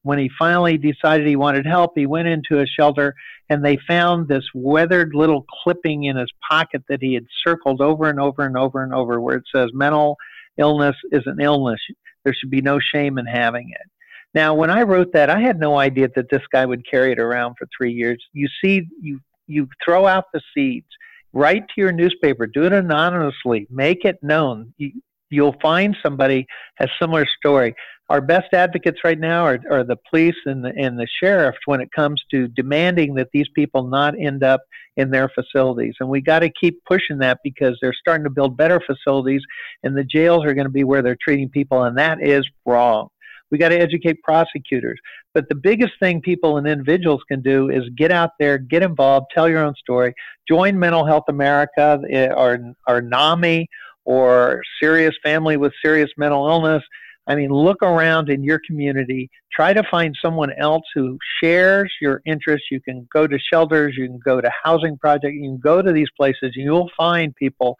When 0.03 0.19
he 0.19 0.31
finally 0.37 0.79
decided 0.79 1.27
he 1.27 1.37
wanted 1.37 1.65
help, 1.65 1.93
he 1.95 2.07
went 2.07 2.29
into 2.29 2.61
a 2.61 2.67
shelter 2.67 3.15
and 3.49 3.65
they 3.65 3.79
found 3.87 4.29
this 4.29 4.45
weathered 4.55 5.15
little 5.15 5.47
clipping 5.63 6.05
in 6.05 6.17
his 6.17 6.31
pocket 6.49 6.83
that 6.89 7.01
he 7.01 7.15
had 7.15 7.27
circled 7.45 7.81
over 7.81 8.09
and 8.09 8.19
over 8.19 8.45
and 8.45 8.57
over 8.57 8.83
and 8.83 8.93
over 8.93 9.21
where 9.21 9.37
it 9.37 9.45
says 9.55 9.71
mental 9.73 10.17
illness 10.59 10.97
is 11.13 11.23
an 11.27 11.41
illness. 11.41 11.81
There 12.25 12.35
should 12.35 12.51
be 12.51 12.61
no 12.61 12.79
shame 12.81 13.19
in 13.19 13.27
having 13.27 13.71
it. 13.71 13.91
Now, 14.35 14.55
when 14.55 14.71
I 14.71 14.83
wrote 14.83 15.13
that, 15.13 15.31
I 15.31 15.41
had 15.41 15.61
no 15.61 15.79
idea 15.79 16.09
that 16.17 16.31
this 16.31 16.43
guy 16.51 16.65
would 16.65 16.89
carry 16.89 17.13
it 17.13 17.19
around 17.19 17.57
for 17.59 17.69
three 17.77 17.93
years. 17.93 18.23
You 18.33 18.49
see, 18.63 18.89
you 19.01 19.21
you 19.47 19.69
throw 19.85 20.07
out 20.07 20.25
the 20.33 20.41
seeds, 20.55 20.87
write 21.33 21.65
to 21.69 21.81
your 21.81 21.93
newspaper, 21.93 22.47
do 22.47 22.65
it 22.65 22.73
anonymously, 22.73 23.67
make 23.71 24.05
it 24.05 24.19
known. 24.23 24.73
You, 24.79 24.93
you'll 25.29 25.57
find 25.61 25.97
somebody 26.03 26.47
has 26.77 26.89
similar 26.99 27.27
story. 27.27 27.75
Our 28.13 28.21
best 28.21 28.53
advocates 28.53 28.99
right 29.05 29.19
now 29.19 29.47
are, 29.47 29.59
are 29.71 29.85
the 29.85 29.97
police 30.11 30.37
and 30.45 30.63
the, 30.63 30.75
and 30.77 30.99
the 30.99 31.07
sheriff 31.19 31.57
when 31.65 31.81
it 31.81 31.91
comes 31.93 32.23
to 32.31 32.47
demanding 32.47 33.15
that 33.15 33.31
these 33.33 33.49
people 33.55 33.85
not 33.85 34.21
end 34.21 34.45
up 34.45 34.61
in 34.99 35.11
their 35.11 35.31
facilities. 35.31 35.95
And 35.99 36.11
we 36.11 36.21
got 36.21 36.41
to 36.41 36.51
keep 36.51 36.85
pushing 36.85 37.17
that 37.21 37.39
because 37.43 37.79
they're 37.81 37.95
starting 37.99 38.25
to 38.25 38.31
build 38.31 38.55
better 38.55 38.83
facilities, 38.87 39.41
and 39.83 39.97
the 39.97 40.05
jails 40.05 40.45
are 40.45 40.53
going 40.53 40.67
to 40.67 40.71
be 40.71 40.85
where 40.85 41.01
they're 41.01 41.17
treating 41.25 41.49
people, 41.49 41.85
and 41.85 41.97
that 41.97 42.23
is 42.23 42.47
wrong. 42.67 43.09
We 43.51 43.57
got 43.57 43.71
to 43.71 43.81
educate 43.81 44.23
prosecutors. 44.23 45.01
But 45.33 45.49
the 45.49 45.55
biggest 45.55 45.95
thing 45.99 46.21
people 46.21 46.59
and 46.59 46.67
individuals 46.67 47.23
can 47.27 47.41
do 47.41 47.71
is 47.71 47.85
get 47.97 48.13
out 48.13 48.33
there, 48.39 48.59
get 48.59 48.83
involved, 48.83 49.29
tell 49.33 49.49
your 49.49 49.65
own 49.65 49.75
story, 49.77 50.13
join 50.47 50.79
Mental 50.79 51.07
Health 51.07 51.25
America 51.29 51.99
eh, 52.11 52.29
or, 52.29 52.75
or 52.87 53.01
NAMI 53.01 53.67
or 54.05 54.61
Serious 54.83 55.15
Family 55.23 55.57
with 55.57 55.73
Serious 55.83 56.11
Mental 56.19 56.47
Illness. 56.47 56.83
I 57.27 57.37
mean, 57.37 57.51
look 57.51 57.83
around 57.83 58.31
in 58.31 58.43
your 58.43 58.61
community. 58.67 59.31
Try 59.53 59.73
to 59.73 59.83
find 59.91 60.17
someone 60.21 60.53
else 60.59 60.83
who 60.95 61.19
shares 61.43 61.93
your 62.01 62.21
interests. 62.27 62.67
You 62.71 62.81
can 62.81 63.07
go 63.13 63.27
to 63.27 63.39
shelters, 63.39 63.95
you 63.97 64.07
can 64.07 64.19
go 64.25 64.41
to 64.41 64.51
housing 64.63 64.99
projects, 64.99 65.35
you 65.35 65.51
can 65.51 65.59
go 65.59 65.83
to 65.83 65.93
these 65.93 66.09
places, 66.17 66.53
and 66.55 66.65
you'll 66.65 66.91
find 66.97 67.35
people. 67.37 67.77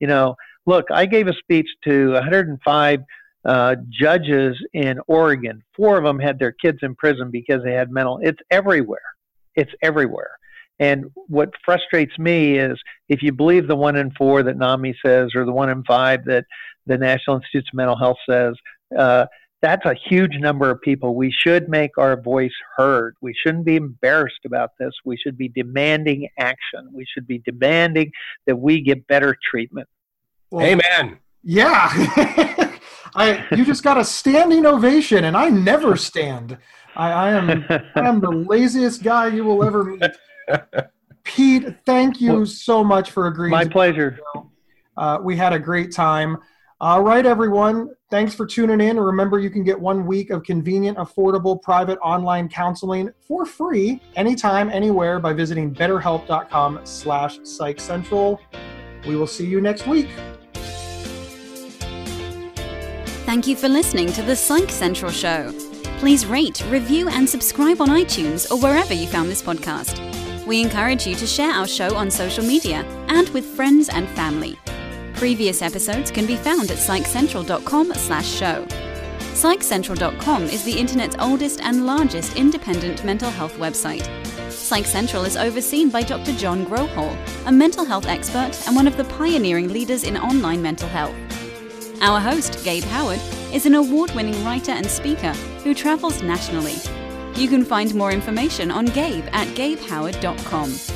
You 0.00 0.06
know, 0.06 0.36
look, 0.64 0.86
I 0.90 1.06
gave 1.06 1.26
a 1.26 1.34
speech 1.34 1.68
to 1.84 2.12
105 2.12 3.00
uh, 3.44 3.76
judges 3.90 4.56
in 4.72 4.98
Oregon. 5.06 5.62
Four 5.76 5.98
of 5.98 6.04
them 6.04 6.18
had 6.18 6.38
their 6.38 6.52
kids 6.52 6.78
in 6.82 6.94
prison 6.94 7.30
because 7.30 7.62
they 7.62 7.72
had 7.72 7.90
mental. 7.90 8.18
It's 8.22 8.40
everywhere. 8.50 8.98
It's 9.54 9.72
everywhere. 9.82 10.30
And 10.78 11.06
what 11.14 11.50
frustrates 11.64 12.18
me 12.18 12.58
is 12.58 12.78
if 13.08 13.22
you 13.22 13.32
believe 13.32 13.66
the 13.66 13.76
one 13.76 13.96
in 13.96 14.10
four 14.12 14.42
that 14.42 14.58
NAMI 14.58 14.94
says, 15.04 15.30
or 15.34 15.44
the 15.44 15.52
one 15.52 15.70
in 15.70 15.84
five 15.84 16.24
that 16.26 16.44
the 16.86 16.98
National 16.98 17.36
Institutes 17.36 17.68
of 17.72 17.76
Mental 17.76 17.96
Health 17.96 18.18
says, 18.28 18.54
uh, 18.96 19.26
that's 19.62 19.84
a 19.86 19.94
huge 19.94 20.36
number 20.36 20.70
of 20.70 20.80
people. 20.80 21.14
We 21.14 21.32
should 21.32 21.68
make 21.68 21.98
our 21.98 22.20
voice 22.20 22.52
heard. 22.76 23.16
We 23.20 23.34
shouldn't 23.34 23.64
be 23.64 23.76
embarrassed 23.76 24.44
about 24.44 24.72
this. 24.78 24.92
We 25.04 25.16
should 25.16 25.38
be 25.38 25.48
demanding 25.48 26.28
action. 26.38 26.88
We 26.92 27.06
should 27.06 27.26
be 27.26 27.38
demanding 27.38 28.12
that 28.46 28.56
we 28.56 28.80
get 28.80 29.06
better 29.06 29.36
treatment. 29.50 29.88
Well, 30.50 30.64
Amen. 30.64 31.18
Yeah. 31.42 31.88
I 33.14 33.46
you 33.56 33.64
just 33.64 33.82
got 33.82 33.96
a 33.96 34.04
standing 34.04 34.66
ovation, 34.66 35.24
and 35.24 35.36
I 35.36 35.48
never 35.48 35.96
stand. 35.96 36.58
I, 36.94 37.10
I 37.12 37.30
am 37.32 37.64
I 37.70 38.08
am 38.08 38.20
the 38.20 38.30
laziest 38.30 39.02
guy 39.02 39.28
you 39.28 39.44
will 39.44 39.64
ever 39.64 39.84
meet. 39.84 40.02
Pete, 41.24 41.74
thank 41.84 42.20
you 42.20 42.32
well, 42.34 42.46
so 42.46 42.84
much 42.84 43.10
for 43.10 43.26
agreeing. 43.26 43.50
My 43.50 43.64
pleasure. 43.64 44.18
Uh, 44.96 45.18
we 45.22 45.36
had 45.36 45.52
a 45.52 45.58
great 45.58 45.92
time. 45.92 46.36
All 46.78 47.02
right, 47.02 47.24
everyone. 47.24 47.88
Thanks 48.10 48.34
for 48.34 48.44
tuning 48.44 48.86
in. 48.86 49.00
Remember, 49.00 49.38
you 49.38 49.48
can 49.48 49.64
get 49.64 49.80
one 49.80 50.04
week 50.04 50.28
of 50.28 50.42
convenient, 50.42 50.98
affordable, 50.98 51.60
private 51.62 51.98
online 52.00 52.50
counseling 52.50 53.10
for 53.26 53.46
free 53.46 54.02
anytime, 54.14 54.68
anywhere 54.68 55.18
by 55.18 55.32
visiting 55.32 55.74
betterhelp.com 55.74 56.80
slash 56.84 57.38
psychcentral. 57.38 58.38
We 59.06 59.16
will 59.16 59.26
see 59.26 59.46
you 59.46 59.62
next 59.62 59.86
week. 59.86 60.10
Thank 63.24 63.46
you 63.46 63.56
for 63.56 63.68
listening 63.68 64.12
to 64.12 64.22
the 64.22 64.36
Psych 64.36 64.68
Central 64.68 65.10
Show. 65.10 65.54
Please 65.98 66.26
rate, 66.26 66.62
review, 66.68 67.08
and 67.08 67.26
subscribe 67.26 67.80
on 67.80 67.88
iTunes 67.88 68.50
or 68.50 68.60
wherever 68.60 68.92
you 68.92 69.06
found 69.06 69.30
this 69.30 69.42
podcast. 69.42 69.96
We 70.46 70.60
encourage 70.60 71.06
you 71.06 71.14
to 71.14 71.26
share 71.26 71.52
our 71.52 71.66
show 71.66 71.96
on 71.96 72.10
social 72.10 72.44
media 72.44 72.84
and 73.08 73.30
with 73.30 73.46
friends 73.46 73.88
and 73.88 74.06
family. 74.10 74.58
Previous 75.16 75.62
episodes 75.62 76.10
can 76.10 76.26
be 76.26 76.36
found 76.36 76.70
at 76.70 76.76
psychcentral.com/show. 76.76 78.66
Psychcentral.com 79.36 80.44
is 80.44 80.62
the 80.64 80.78
internet's 80.78 81.16
oldest 81.18 81.60
and 81.62 81.86
largest 81.86 82.36
independent 82.36 83.02
mental 83.04 83.30
health 83.30 83.56
website. 83.58 84.06
Psych 84.50 84.84
Central 84.84 85.24
is 85.24 85.36
overseen 85.36 85.88
by 85.90 86.02
Dr. 86.02 86.32
John 86.32 86.66
Grohol, 86.66 87.16
a 87.46 87.52
mental 87.52 87.84
health 87.84 88.06
expert 88.06 88.52
and 88.66 88.76
one 88.76 88.86
of 88.86 88.96
the 88.96 89.04
pioneering 89.04 89.68
leaders 89.72 90.04
in 90.04 90.16
online 90.16 90.60
mental 90.60 90.88
health. 90.88 91.14
Our 92.02 92.20
host, 92.20 92.62
Gabe 92.62 92.84
Howard, 92.84 93.20
is 93.52 93.64
an 93.64 93.74
award 93.74 94.14
winning 94.14 94.44
writer 94.44 94.72
and 94.72 94.86
speaker 94.86 95.32
who 95.64 95.72
travels 95.74 96.22
nationally. 96.22 96.76
You 97.36 97.48
can 97.48 97.64
find 97.64 97.94
more 97.94 98.12
information 98.12 98.70
on 98.70 98.86
Gabe 98.86 99.24
at 99.32 99.48
gabehoward.com. 99.48 100.95